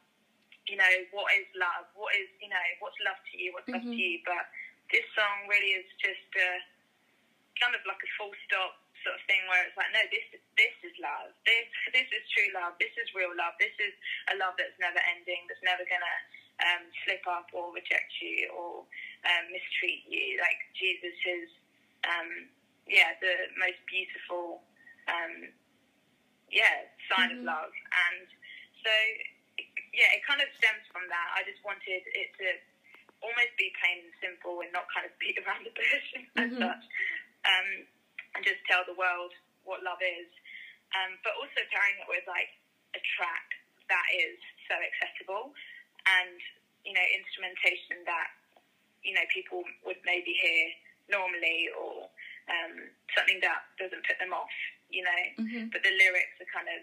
you 0.64 0.80
know, 0.80 0.94
what 1.12 1.28
is 1.36 1.44
love, 1.60 1.84
what 1.92 2.16
is, 2.16 2.28
you 2.40 2.48
know, 2.48 2.66
what's 2.80 2.96
love 3.04 3.20
to 3.28 3.34
you, 3.36 3.52
what's 3.52 3.68
love 3.68 3.84
to 3.84 3.92
Mhm. 3.92 3.98
you, 4.00 4.20
but 4.24 4.48
this 4.88 5.04
song 5.12 5.44
really 5.48 5.76
is 5.76 5.84
just 6.00 6.28
uh, 6.40 6.58
kind 7.60 7.74
of 7.76 7.84
like 7.84 8.00
a 8.00 8.10
full 8.16 8.32
stop 8.48 8.80
sort 9.08 9.16
of 9.16 9.24
thing 9.24 9.40
where 9.48 9.64
it's 9.64 9.72
like, 9.80 9.88
no, 9.96 10.04
this 10.12 10.26
is 10.36 10.42
this 10.60 10.76
is 10.84 10.92
love, 11.00 11.32
this 11.48 11.64
this 11.96 12.04
is 12.12 12.20
true 12.36 12.52
love, 12.52 12.76
this 12.76 12.92
is 13.00 13.08
real 13.16 13.32
love, 13.32 13.56
this 13.56 13.72
is 13.80 13.96
a 14.28 14.36
love 14.36 14.52
that's 14.60 14.76
never 14.76 15.00
ending, 15.16 15.48
that's 15.48 15.64
never 15.64 15.80
gonna 15.88 16.16
um, 16.60 16.84
slip 17.08 17.24
up 17.24 17.48
or 17.56 17.72
reject 17.72 18.12
you 18.20 18.52
or 18.52 18.84
um, 19.24 19.44
mistreat 19.48 20.04
you. 20.04 20.36
Like 20.44 20.60
Jesus 20.76 21.16
is, 21.24 21.48
um, 22.04 22.52
yeah, 22.84 23.16
the 23.24 23.48
most 23.56 23.80
beautiful, 23.88 24.60
um, 25.08 25.56
yeah, 26.52 26.84
sign 27.08 27.32
Mhm. 27.32 27.40
of 27.40 27.40
love. 27.48 27.72
And 28.10 28.28
so, 28.84 28.92
yeah, 29.96 30.12
it 30.12 30.20
kind 30.28 30.42
of 30.44 30.52
stems 30.60 30.84
from 30.92 31.08
that. 31.08 31.28
I 31.32 31.46
just 31.48 31.64
wanted 31.64 32.04
it 32.04 32.28
to 32.44 32.46
almost 33.24 33.54
be 33.56 33.72
plain 33.80 34.04
and 34.04 34.14
simple 34.20 34.60
and 34.60 34.70
not 34.76 34.84
kind 34.92 35.06
of 35.06 35.16
beat 35.18 35.38
around 35.46 35.64
the 35.64 35.70
bush 35.72 36.08
as 36.36 36.50
Mhm. 36.52 36.58
such, 36.58 36.84
um, 37.46 37.86
and 38.36 38.44
just 38.44 38.60
tell 38.68 38.84
the 38.84 38.96
world 38.96 39.32
what 39.64 39.80
love 39.84 40.00
is. 40.02 40.28
Um, 40.96 41.20
but 41.20 41.36
also 41.36 41.60
pairing 41.68 42.00
it 42.00 42.08
with 42.08 42.24
like 42.24 42.48
a 42.96 43.00
track 43.16 43.46
that 43.92 44.06
is 44.16 44.40
so 44.68 44.76
accessible 44.76 45.52
and 46.08 46.36
you 46.84 46.92
know 46.96 47.04
instrumentation 47.12 48.00
that 48.08 48.32
you 49.04 49.12
know 49.12 49.24
people 49.28 49.60
would 49.84 50.00
maybe 50.08 50.32
hear 50.40 50.64
normally 51.12 51.68
or 51.76 52.08
um, 52.48 52.72
something 53.12 53.36
that 53.44 53.68
doesn't 53.76 54.00
put 54.08 54.16
them 54.20 54.32
off 54.32 54.52
you 54.88 55.04
know 55.04 55.22
Mhm. 55.44 55.68
but 55.72 55.84
the 55.84 55.92
lyrics 55.92 56.36
are 56.40 56.48
kind 56.48 56.68
of 56.72 56.80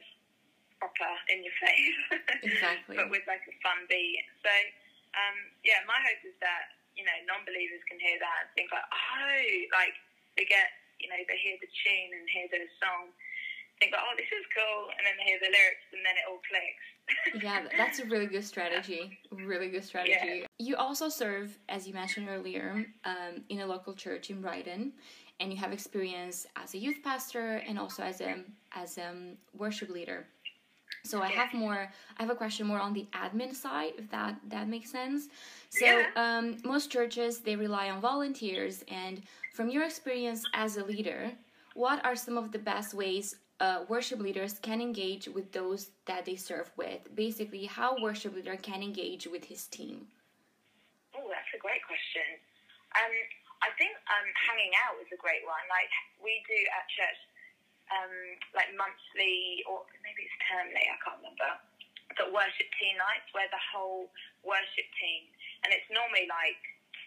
proper 0.78 1.10
in 1.34 1.42
your 1.42 1.54
face 1.66 1.98
Exactly. 2.46 2.98
but 3.02 3.10
with 3.10 3.26
like 3.26 3.42
a 3.50 3.54
fun 3.66 3.86
beat 3.90 4.22
so 4.46 4.54
um, 5.18 5.38
yeah 5.66 5.82
my 5.90 5.98
hope 6.06 6.22
is 6.26 6.38
that 6.46 6.74
you 6.94 7.02
know 7.06 7.18
non-believers 7.26 7.82
can 7.90 7.98
hear 7.98 8.18
that 8.22 8.46
and 8.46 8.50
think 8.54 8.70
like 8.70 8.86
oh 8.94 9.46
like 9.74 9.98
they 10.38 10.46
get 10.46 10.70
you 11.00 11.08
know 11.12 11.20
they 11.28 11.40
hear 11.42 11.58
the 11.60 11.70
tune 11.70 12.12
and 12.14 12.26
hear 12.30 12.48
the 12.52 12.66
song 12.80 13.12
think 13.80 13.92
oh 13.92 14.14
this 14.16 14.32
is 14.32 14.46
cool 14.56 14.88
and 14.96 15.04
then 15.04 15.16
they 15.20 15.28
hear 15.28 15.42
the 15.44 15.52
lyrics 15.52 15.88
and 15.92 16.02
then 16.04 16.16
it 16.16 16.26
all 16.28 16.40
clicks 16.48 16.86
yeah, 17.44 17.64
that's 17.78 18.00
a 18.00 18.06
really 18.06 18.26
good 18.26 18.44
strategy. 18.44 19.20
Really 19.32 19.70
good 19.70 19.84
strategy. 19.84 20.46
You 20.58 20.76
also 20.76 21.10
serve, 21.10 21.58
as 21.70 21.88
you 21.88 21.94
mentioned 21.94 22.28
earlier, 22.30 22.86
um, 23.04 23.44
in 23.50 23.60
a 23.60 23.66
local 23.66 23.94
church 23.94 24.30
in 24.30 24.42
Brighton, 24.42 24.94
and 25.40 25.52
you 25.52 25.58
have 25.60 25.72
experience 25.72 26.48
as 26.56 26.74
a 26.74 26.78
youth 26.78 26.98
pastor 27.04 27.62
and 27.68 27.78
also 27.78 28.04
as 28.04 28.22
a 28.22 28.44
as 28.72 28.98
a 28.98 29.14
worship 29.56 29.90
leader. 29.90 30.26
So 31.06 31.22
I 31.22 31.30
have 31.30 31.54
more. 31.54 31.92
I 32.18 32.22
have 32.24 32.32
a 32.32 32.36
question 32.36 32.66
more 32.68 32.80
on 32.80 32.94
the 32.94 33.06
admin 33.14 33.54
side, 33.54 33.94
if 33.98 34.10
that 34.10 34.36
that 34.50 34.68
makes 34.68 34.90
sense. 34.92 35.30
So 35.70 35.86
Yeah. 35.86 36.08
um, 36.16 36.58
most 36.64 36.92
churches 36.92 37.40
they 37.40 37.56
rely 37.56 37.90
on 37.90 38.02
volunteers, 38.02 38.84
and 38.88 39.22
from 39.54 39.70
your 39.70 39.84
experience 39.86 40.42
as 40.54 40.78
a 40.78 40.84
leader, 40.84 41.32
what 41.76 42.04
are 42.04 42.16
some 42.16 42.38
of 42.38 42.52
the 42.52 42.60
best 42.60 42.94
ways 42.94 43.36
uh, 43.60 43.86
worship 43.88 44.20
leaders 44.20 44.60
can 44.60 44.82
engage 44.82 45.28
with 45.28 45.52
those 45.52 45.92
that 46.06 46.26
they 46.26 46.36
serve 46.36 46.72
with? 46.76 47.02
Basically, 47.16 47.66
how 47.66 48.02
worship 48.02 48.36
leader 48.36 48.58
can 48.58 48.82
engage 48.82 49.28
with 49.28 49.46
his 49.46 49.68
team. 49.68 50.08
Oh, 51.16 51.28
that's 51.32 51.52
a 51.56 51.60
great 51.62 51.84
question. 51.86 52.28
Um, 52.98 53.14
I 53.64 53.70
I 53.70 53.70
think 53.80 53.94
um, 54.14 54.28
hanging 54.48 54.74
out 54.86 54.96
is 55.02 55.10
a 55.14 55.18
great 55.18 55.42
one. 55.46 55.66
Like 55.72 55.90
we 56.22 56.44
do 56.46 56.60
at 56.78 56.86
church, 56.92 57.20
um, 57.94 58.14
like 58.58 58.70
monthly 58.78 59.62
or 59.70 59.86
maybe 60.02 60.26
it's 60.26 60.38
termly. 60.50 60.82
I 60.86 60.98
can't 61.04 61.20
remember. 61.22 61.52
But 62.18 62.32
worship 62.32 62.70
team 62.80 62.96
nights 62.98 63.28
where 63.36 63.50
the 63.52 63.60
whole 63.60 64.08
worship 64.46 64.88
team, 65.02 65.28
and 65.66 65.74
it's 65.74 65.86
normally 65.92 66.26
like 66.32 66.62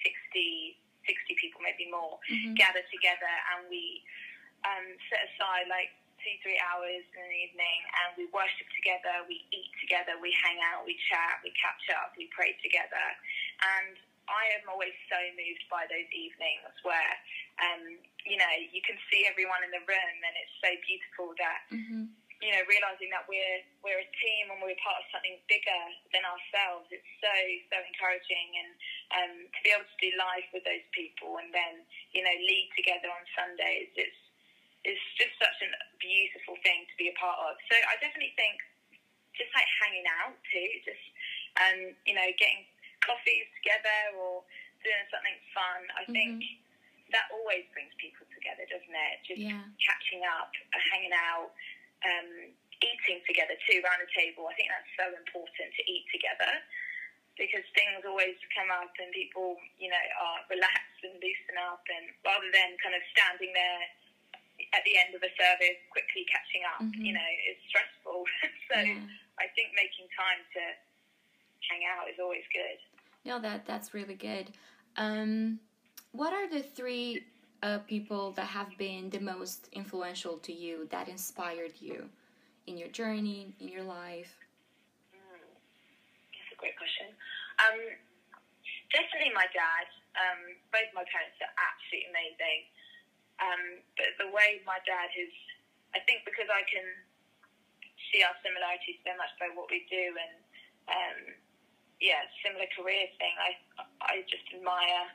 60, 0.04 0.76
60 1.06 1.34
people, 1.40 1.60
maybe 1.64 1.88
more, 1.88 2.20
Mhm. 2.28 2.54
gather 2.58 2.82
together 2.92 3.32
and 3.56 3.68
we 3.72 4.04
um, 4.66 4.86
set 5.08 5.22
aside 5.32 5.68
like 5.70 5.94
two, 6.18 6.34
three 6.42 6.58
hours 6.58 7.04
in 7.14 7.24
the 7.30 7.38
evening 7.46 7.78
and 8.02 8.16
we 8.18 8.26
worship 8.34 8.66
together, 8.74 9.22
we 9.30 9.46
eat 9.54 9.70
together, 9.80 10.18
we 10.18 10.32
hang 10.34 10.58
out, 10.74 10.84
we 10.84 10.98
chat, 11.08 11.38
we 11.46 11.50
catch 11.54 11.88
up, 11.94 12.12
we 12.18 12.26
pray 12.34 12.58
together. 12.60 13.06
And 13.62 13.94
I 14.28 14.52
am 14.60 14.68
always 14.68 14.94
so 15.08 15.18
moved 15.34 15.64
by 15.72 15.88
those 15.88 16.08
evenings 16.12 16.72
where, 16.84 17.14
um, 17.64 17.98
you 18.28 18.36
know, 18.36 18.54
you 18.70 18.84
can 18.84 19.00
see 19.08 19.24
everyone 19.24 19.64
in 19.64 19.72
the 19.72 19.82
room 19.82 20.16
and 20.22 20.34
it's 20.36 20.56
so 20.60 20.70
beautiful 20.84 21.32
that 21.40 21.60
hmm 21.72 22.12
you 22.38 22.54
know, 22.54 22.62
realizing 22.70 23.10
that 23.10 23.26
we're 23.26 23.62
we're 23.82 23.98
a 23.98 24.10
team 24.22 24.46
and 24.46 24.62
we're 24.62 24.78
part 24.78 25.02
of 25.02 25.06
something 25.10 25.34
bigger 25.50 25.82
than 26.14 26.22
ourselves. 26.22 26.86
It's 26.94 27.10
so 27.18 27.34
so 27.66 27.82
encouraging, 27.82 28.48
and 28.62 28.70
um, 29.10 29.32
to 29.50 29.58
be 29.66 29.74
able 29.74 29.86
to 29.86 29.98
do 29.98 30.10
life 30.14 30.46
with 30.54 30.62
those 30.62 30.86
people, 30.94 31.42
and 31.42 31.50
then 31.50 31.82
you 32.14 32.22
know 32.22 32.34
lead 32.46 32.70
together 32.78 33.10
on 33.10 33.22
Sundays. 33.34 33.90
It's 33.98 34.20
it's 34.86 35.02
just 35.18 35.34
such 35.42 35.58
a 35.66 35.70
beautiful 35.98 36.54
thing 36.62 36.86
to 36.86 36.94
be 36.94 37.10
a 37.10 37.16
part 37.18 37.42
of. 37.42 37.58
So 37.66 37.74
I 37.74 37.98
definitely 37.98 38.38
think 38.38 38.62
just 39.34 39.50
like 39.50 39.66
hanging 39.82 40.06
out 40.22 40.38
too, 40.54 40.70
just 40.86 41.04
um, 41.58 41.78
you 42.06 42.14
know, 42.14 42.28
getting 42.38 42.62
coffees 43.04 43.46
together 43.60 44.16
or 44.18 44.42
doing 44.84 45.04
something 45.10 45.38
fun. 45.54 45.80
I 45.98 46.04
think 46.10 46.42
that 47.10 47.26
always 47.32 47.64
brings 47.72 47.92
people 47.96 48.26
together, 48.34 48.64
doesn't 48.68 48.94
it? 48.94 49.16
Just 49.24 49.40
Yeah. 49.40 49.64
catching 49.80 50.24
up, 50.24 50.52
uh, 50.74 50.78
hanging 50.92 51.12
out, 51.14 51.50
um, 52.04 52.52
eating 52.80 53.24
together 53.26 53.56
too 53.66 53.80
around 53.82 54.00
the 54.00 54.12
table. 54.14 54.46
I 54.46 54.54
think 54.54 54.68
that's 54.70 54.90
so 54.96 55.06
important 55.16 55.74
to 55.74 55.82
eat 55.90 56.06
together 56.12 56.62
because 57.36 57.64
things 57.74 58.04
always 58.04 58.36
come 58.54 58.70
up 58.70 58.92
and 58.98 59.10
people, 59.12 59.60
you 59.78 59.88
know, 59.88 60.04
are 60.20 60.44
relaxed 60.50 61.02
and 61.02 61.14
loosen 61.22 61.56
up, 61.58 61.82
and 61.88 62.12
rather 62.24 62.50
than 62.50 62.76
kind 62.78 62.94
of 62.94 63.02
standing 63.10 63.52
there 63.52 63.82
at 64.74 64.82
the 64.84 64.98
end 64.98 65.14
of 65.14 65.22
a 65.22 65.30
service 65.38 65.78
quickly 65.90 66.24
catching 66.26 66.64
up, 66.64 66.80
Mhm. 66.82 66.98
you 67.06 67.12
know, 67.14 67.26
it's 67.46 67.62
stressful. 67.68 68.26
so 68.70 68.78
Yeah. 68.80 69.06
I 69.38 69.46
think 69.54 69.72
making 69.72 70.08
time 70.10 70.44
to 70.54 70.76
hang 71.70 71.84
out 71.84 72.10
is 72.10 72.18
always 72.18 72.46
good. 72.48 72.78
No, 73.28 73.36
that 73.44 73.68
that's 73.68 73.92
really 73.92 74.16
good. 74.16 74.48
Um, 74.96 75.60
what 76.16 76.32
are 76.32 76.48
the 76.48 76.64
three 76.64 77.28
uh, 77.62 77.84
people 77.84 78.32
that 78.40 78.48
have 78.48 78.72
been 78.80 79.12
the 79.12 79.20
most 79.20 79.68
influential 79.76 80.40
to 80.48 80.52
you 80.52 80.88
that 80.88 81.12
inspired 81.12 81.76
you 81.76 82.08
in 82.66 82.80
your 82.80 82.88
journey 82.88 83.52
in 83.60 83.68
your 83.68 83.84
life? 83.84 84.32
That's 85.12 86.52
a 86.52 86.56
great 86.56 86.72
question. 86.80 87.12
Um, 87.60 87.76
definitely 88.96 89.36
my 89.36 89.44
dad. 89.52 89.86
Um, 90.16 90.56
both 90.72 90.88
my 90.96 91.04
parents 91.12 91.36
are 91.44 91.52
absolutely 91.52 92.08
amazing. 92.08 92.60
Um, 93.44 93.62
but 94.00 94.08
the 94.24 94.32
way 94.32 94.64
my 94.64 94.80
dad 94.88 95.12
is, 95.20 95.36
I 95.92 96.00
think 96.08 96.24
because 96.24 96.48
I 96.48 96.64
can 96.64 96.88
see 98.08 98.24
our 98.24 98.32
similarities 98.40 99.04
so 99.04 99.12
much 99.20 99.36
by 99.36 99.52
what 99.52 99.68
we 99.68 99.84
do 99.92 100.16
and, 100.16 100.34
um, 100.88 101.20
yeah, 102.00 102.22
similar 102.44 102.66
career 102.74 103.06
thing, 103.18 103.34
I, 103.38 103.50
I 104.06 104.22
just 104.30 104.46
admire 104.54 105.06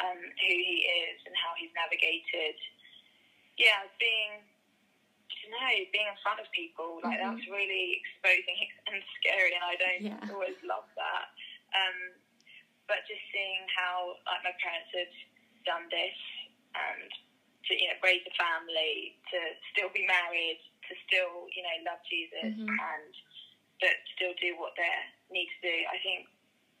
um, 0.00 0.16
who 0.16 0.52
he 0.56 0.88
is 0.88 1.20
and 1.28 1.34
how 1.36 1.52
he's 1.60 1.72
navigated. 1.76 2.56
Yeah, 3.60 3.84
being, 4.00 4.40
I 4.40 5.34
don't 5.44 5.52
know, 5.52 5.76
being 5.92 6.08
in 6.08 6.18
front 6.24 6.40
of 6.40 6.48
people, 6.56 7.00
like 7.04 7.20
Mhm. 7.20 7.36
that's 7.36 7.46
really 7.52 8.00
exposing 8.00 8.58
and 8.88 9.02
scary, 9.20 9.52
and 9.52 9.64
I 9.64 9.74
don't 9.76 10.02
Yeah. 10.08 10.24
always 10.32 10.56
love 10.64 10.88
that. 10.96 11.28
Um, 11.76 12.16
but 12.88 13.04
just 13.06 13.22
seeing 13.32 13.64
how 13.76 14.16
like 14.26 14.42
my 14.44 14.52
parents 14.60 14.90
had 14.92 15.12
done 15.64 15.88
this 15.88 16.18
and 16.74 17.08
to 17.68 17.72
you 17.78 17.88
know 17.88 17.96
raise 18.02 18.24
a 18.26 18.34
family, 18.34 19.16
to 19.30 19.38
still 19.72 19.88
be 19.90 20.04
married, 20.06 20.60
to 20.88 20.92
still 21.06 21.46
you 21.54 21.62
know 21.62 21.76
love 21.92 22.00
Jesus 22.08 22.52
Mhm. 22.56 22.68
and 22.68 23.12
but 23.82 23.94
still 24.14 24.32
do 24.38 24.54
what 24.56 24.72
they 24.78 24.88
need 25.34 25.50
to 25.58 25.60
do. 25.66 25.76
I 25.90 25.98
think 26.06 26.30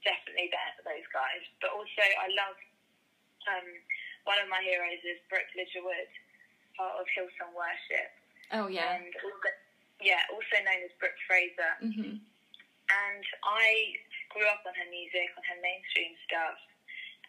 definitely 0.06 0.48
that 0.54 0.78
for 0.78 0.86
those 0.86 1.06
guys. 1.10 1.42
But 1.58 1.74
also 1.74 2.04
I 2.06 2.30
love 2.32 2.56
um, 3.50 3.68
one 4.24 4.38
of 4.38 4.46
my 4.46 4.62
heroes 4.62 5.02
is 5.02 5.18
Brooke 5.26 5.50
Ligertwood, 5.58 6.10
part 6.78 6.94
of 7.02 7.06
Hillsong 7.10 7.52
Worship, 7.58 8.10
Oh 8.54 8.70
yeah. 8.70 8.94
and 9.02 9.10
also, 9.10 9.50
yeah, 9.98 10.22
also 10.30 10.56
known 10.62 10.80
as 10.86 10.94
Brooke 11.02 11.18
Fraser 11.26 11.74
hmm 11.82 12.22
and 12.92 13.24
I 13.40 13.96
grew 14.32 14.44
up 14.48 14.60
on 14.68 14.74
her 14.76 14.88
music, 14.92 15.32
on 15.36 15.44
her 15.48 15.60
mainstream 15.64 16.12
stuff, 16.28 16.58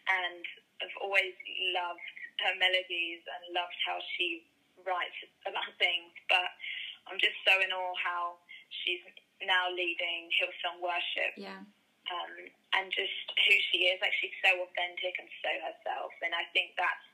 and 0.08 0.44
I've 0.84 0.96
always 1.00 1.32
loved 1.72 2.04
her 2.44 2.54
melodies 2.60 3.24
and 3.24 3.42
loved 3.56 3.76
how 3.88 3.96
she 4.16 4.44
writes 4.84 5.16
about 5.48 5.68
things. 5.80 6.12
But 6.28 6.52
I'm 7.08 7.16
just 7.16 7.36
so 7.48 7.56
in 7.64 7.72
awe 7.72 7.96
how 7.96 8.36
she's 8.82 9.02
now 9.44 9.70
leading 9.70 10.30
Hillsong 10.34 10.80
Worship 10.82 11.36
Yeah. 11.36 11.62
um, 12.10 12.32
and 12.74 12.90
just 12.90 13.26
who 13.46 13.54
she 13.70 13.92
is. 13.92 14.00
Like 14.02 14.14
she's 14.18 14.34
so 14.42 14.50
authentic 14.64 15.14
and 15.20 15.30
so 15.44 15.52
herself, 15.62 16.12
and 16.24 16.34
I 16.34 16.48
think 16.56 16.74
that's 16.74 17.06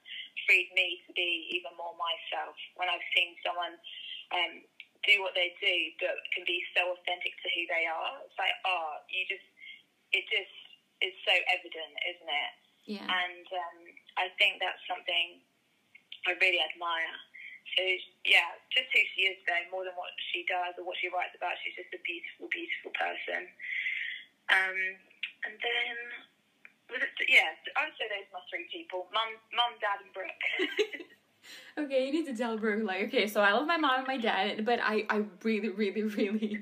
freed 0.48 0.70
me 0.72 1.02
to 1.06 1.12
be 1.12 1.50
even 1.52 1.74
more 1.76 1.94
myself 1.98 2.56
when 2.80 2.88
I've 2.88 3.04
seen 3.14 3.36
someone 3.44 3.76
um, 4.32 4.62
do 5.04 5.20
what 5.22 5.34
they 5.36 5.52
do, 5.60 5.76
but 6.00 6.16
can 6.32 6.44
be 6.46 6.62
so 6.76 6.92
authentic 6.96 7.34
to 7.44 7.48
who 7.54 7.62
they 7.68 7.84
are. 7.88 8.20
It's 8.24 8.36
like, 8.38 8.54
oh, 8.64 9.00
you 9.08 9.24
just, 9.28 9.46
it 10.12 10.24
just 10.28 10.54
is 11.00 11.14
so 11.24 11.34
evident, 11.54 11.92
isn't 12.04 12.30
it? 12.30 12.52
Yeah. 12.98 13.06
And 13.06 13.46
um, 13.48 13.78
I 14.18 14.26
think 14.36 14.60
that's 14.60 14.80
something 14.88 15.40
I 16.28 16.36
really 16.40 16.60
admire. 16.60 17.16
So 17.76 17.82
yeah, 18.26 18.50
just 18.74 18.90
who 18.90 19.02
she 19.14 19.30
is 19.30 19.38
though, 19.46 19.64
more 19.70 19.84
than 19.86 19.94
what 19.94 20.10
she 20.32 20.42
does 20.46 20.74
or 20.78 20.84
what 20.84 20.98
she 20.98 21.08
writes 21.10 21.34
about. 21.36 21.58
She's 21.62 21.76
just 21.78 21.94
a 21.94 22.00
beautiful, 22.02 22.50
beautiful 22.50 22.92
person. 22.96 23.46
Um, 24.50 24.78
and 25.46 25.54
then, 25.62 25.94
was 26.90 27.00
it, 27.00 27.12
yeah, 27.30 27.54
I'd 27.78 27.94
say 27.94 28.10
those 28.10 28.26
are 28.34 28.42
my 28.42 28.44
three 28.50 28.66
people: 28.68 29.06
mum, 29.14 29.38
mum, 29.54 29.78
dad, 29.78 30.02
and 30.02 30.12
Brooke. 30.12 30.44
Okay, 31.78 32.06
you 32.06 32.12
need 32.12 32.26
to 32.26 32.36
tell 32.36 32.58
Brooke 32.58 32.84
like, 32.84 33.04
okay, 33.04 33.26
so 33.26 33.40
I 33.40 33.52
love 33.52 33.66
my 33.66 33.76
mom 33.76 34.00
and 34.00 34.06
my 34.06 34.18
dad, 34.18 34.64
but 34.64 34.78
I, 34.82 35.04
I 35.08 35.24
really, 35.42 35.70
really, 35.70 36.02
really, 36.02 36.60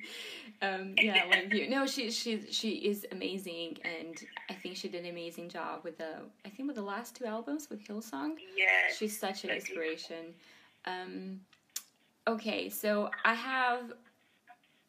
um, 0.62 0.94
yeah, 0.96 1.24
like 1.30 1.52
you. 1.52 1.68
No, 1.68 1.86
she, 1.86 2.10
she, 2.10 2.50
she 2.50 2.70
is 2.70 3.06
amazing, 3.10 3.78
and 3.84 4.16
I 4.48 4.54
think 4.54 4.76
she 4.76 4.88
did 4.88 5.04
an 5.04 5.10
amazing 5.10 5.48
job 5.48 5.80
with 5.82 5.98
the, 5.98 6.18
I 6.44 6.48
think 6.50 6.68
with 6.68 6.76
the 6.76 6.82
last 6.82 7.16
two 7.16 7.24
albums 7.24 7.68
with 7.70 7.86
Hillsong. 7.86 8.34
yeah, 8.56 8.66
She's 8.96 9.18
such 9.18 9.44
an 9.44 9.50
inspiration. 9.50 10.26
you. 10.28 10.34
Um, 10.84 11.40
okay, 12.26 12.68
so 12.68 13.10
I 13.24 13.34
have 13.34 13.92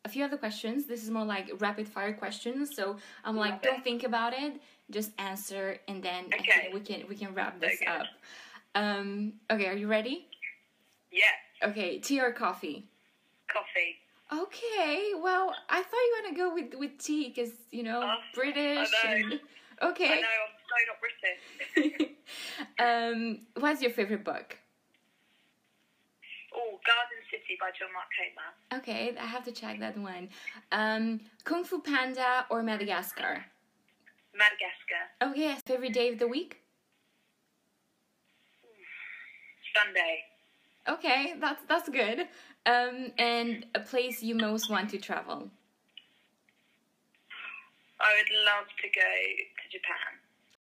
a 0.06 0.10
few 0.10 0.24
other 0.24 0.38
questions. 0.38 0.86
This 0.86 1.04
is 1.04 1.10
more 1.10 1.26
like 1.26 1.52
rapid 1.60 1.88
fire 1.88 2.14
questions. 2.14 2.76
So 2.76 2.98
I'm 3.24 3.36
like, 3.36 3.52
Love 3.54 3.62
don't 3.62 3.84
think 3.84 4.04
about 4.04 4.34
it, 4.34 4.62
just 4.90 5.12
answer, 5.20 5.78
and 5.88 6.02
then 6.02 6.26
Okay. 6.34 6.70
we 6.74 6.80
can 6.80 7.08
we 7.08 7.16
can 7.16 7.34
wrap 7.34 7.60
this 7.60 7.82
Okay. 7.82 7.86
up. 7.92 8.08
Um, 8.76 9.34
okay, 9.52 9.68
are 9.68 9.74
you 9.76 9.88
ready? 9.88 10.28
yeah, 11.12 11.68
Okay, 11.70 12.00
tea 12.00 12.22
or 12.22 12.32
coffee? 12.32 12.88
coffee. 13.48 13.96
Okay, 14.32 15.12
well, 15.20 15.56
I 15.70 15.82
thought 15.82 15.92
you 15.92 16.16
were 16.16 16.30
gonna 16.30 16.38
go 16.38 16.54
with 16.54 16.76
with 16.80 16.98
tea 17.00 17.30
because 17.30 17.52
you 17.72 17.84
know 17.84 18.02
Oh, 18.04 18.16
British. 18.34 18.90
I 19.04 19.18
know. 19.22 19.38
And, 19.82 20.12
I 20.12 20.20
know 20.22 20.28
I'm 20.46 20.56
so 20.68 20.76
not 20.90 21.00
British. 21.80 22.12
um, 22.80 23.48
what's 23.62 23.82
your 23.82 23.92
favorite 23.92 24.26
book? 24.26 24.58
Oh, 26.60 26.80
Garden 26.86 27.22
City 27.32 27.58
by 27.60 27.70
John 27.78 27.88
Mark 27.94 28.10
Comer. 28.18 28.80
Okay, 28.82 29.16
I 29.18 29.26
have 29.26 29.44
to 29.46 29.52
check 29.52 29.80
that 29.80 29.98
one. 29.98 30.28
Um, 30.72 31.22
Kung 31.46 31.64
Fu 31.64 31.80
Panda 31.80 32.46
or 32.50 32.62
Madagascar? 32.64 33.46
Madagascar. 34.36 35.04
Okay, 35.22 35.56
favorite 35.66 35.94
day 35.94 36.12
of 36.12 36.20
the 36.20 36.28
week? 36.28 36.62
Sunday. 39.74 40.20
Okay, 40.88 41.36
that's 41.40 41.62
that's 41.68 41.88
good. 41.88 42.28
Um, 42.66 43.12
and 43.18 43.66
a 43.76 43.80
place 43.80 44.22
you 44.22 44.36
most 44.36 44.70
want 44.70 44.90
to 44.90 44.98
travel? 44.98 45.50
I 48.02 48.14
would 48.18 48.32
love 48.46 48.68
to 48.82 48.88
go 48.88 49.02
to 49.02 49.70
Japan. 49.72 50.12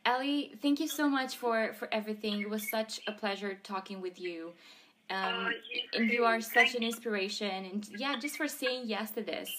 Ellie, 0.05 0.53
thank 0.62 0.79
you 0.79 0.88
so 0.88 1.10
much 1.10 1.38
for 1.38 1.73
for 1.73 1.88
everything. 1.91 2.41
It 2.41 2.49
was 2.49 2.69
such 2.69 2.99
a 3.07 3.12
pleasure 3.12 3.57
talking 3.63 4.01
with 4.01 4.19
you. 4.19 4.53
Um, 5.09 5.53
Oh, 5.53 5.99
and 5.99 6.09
you 6.11 6.25
are 6.25 6.41
such 6.41 6.75
an 6.75 6.83
inspiration, 6.83 7.65
and 7.65 7.87
yeah, 7.97 8.19
just 8.19 8.35
for 8.35 8.47
saying 8.47 8.83
yes 8.85 9.11
to 9.11 9.23
this. 9.23 9.49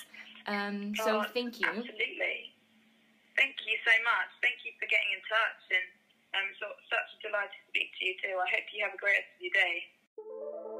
Um, 0.46 0.94
so 0.96 1.20
Oh, 1.20 1.24
thank 1.32 1.60
you. 1.60 1.68
Absolutely. 1.68 2.52
Thank 3.36 3.56
you 3.66 3.76
so 3.86 3.92
much. 4.04 4.30
Thank 4.42 4.64
you 4.64 4.72
for 4.80 4.86
getting 4.86 5.12
in 5.14 5.22
touch 5.28 5.62
and 5.70 5.88
Um, 6.36 6.52
so 6.60 6.66
such 6.90 7.08
a 7.16 7.28
delight 7.28 7.48
to 7.48 7.60
speak 7.68 7.88
to 7.98 8.04
you 8.04 8.14
too. 8.20 8.36
I 8.36 8.50
hope 8.50 8.68
you 8.72 8.84
have 8.84 8.92
a 8.92 8.98
great 8.98 9.16
rest 9.16 9.32
of 9.36 9.40
your 9.40 9.54
day. 9.56 10.77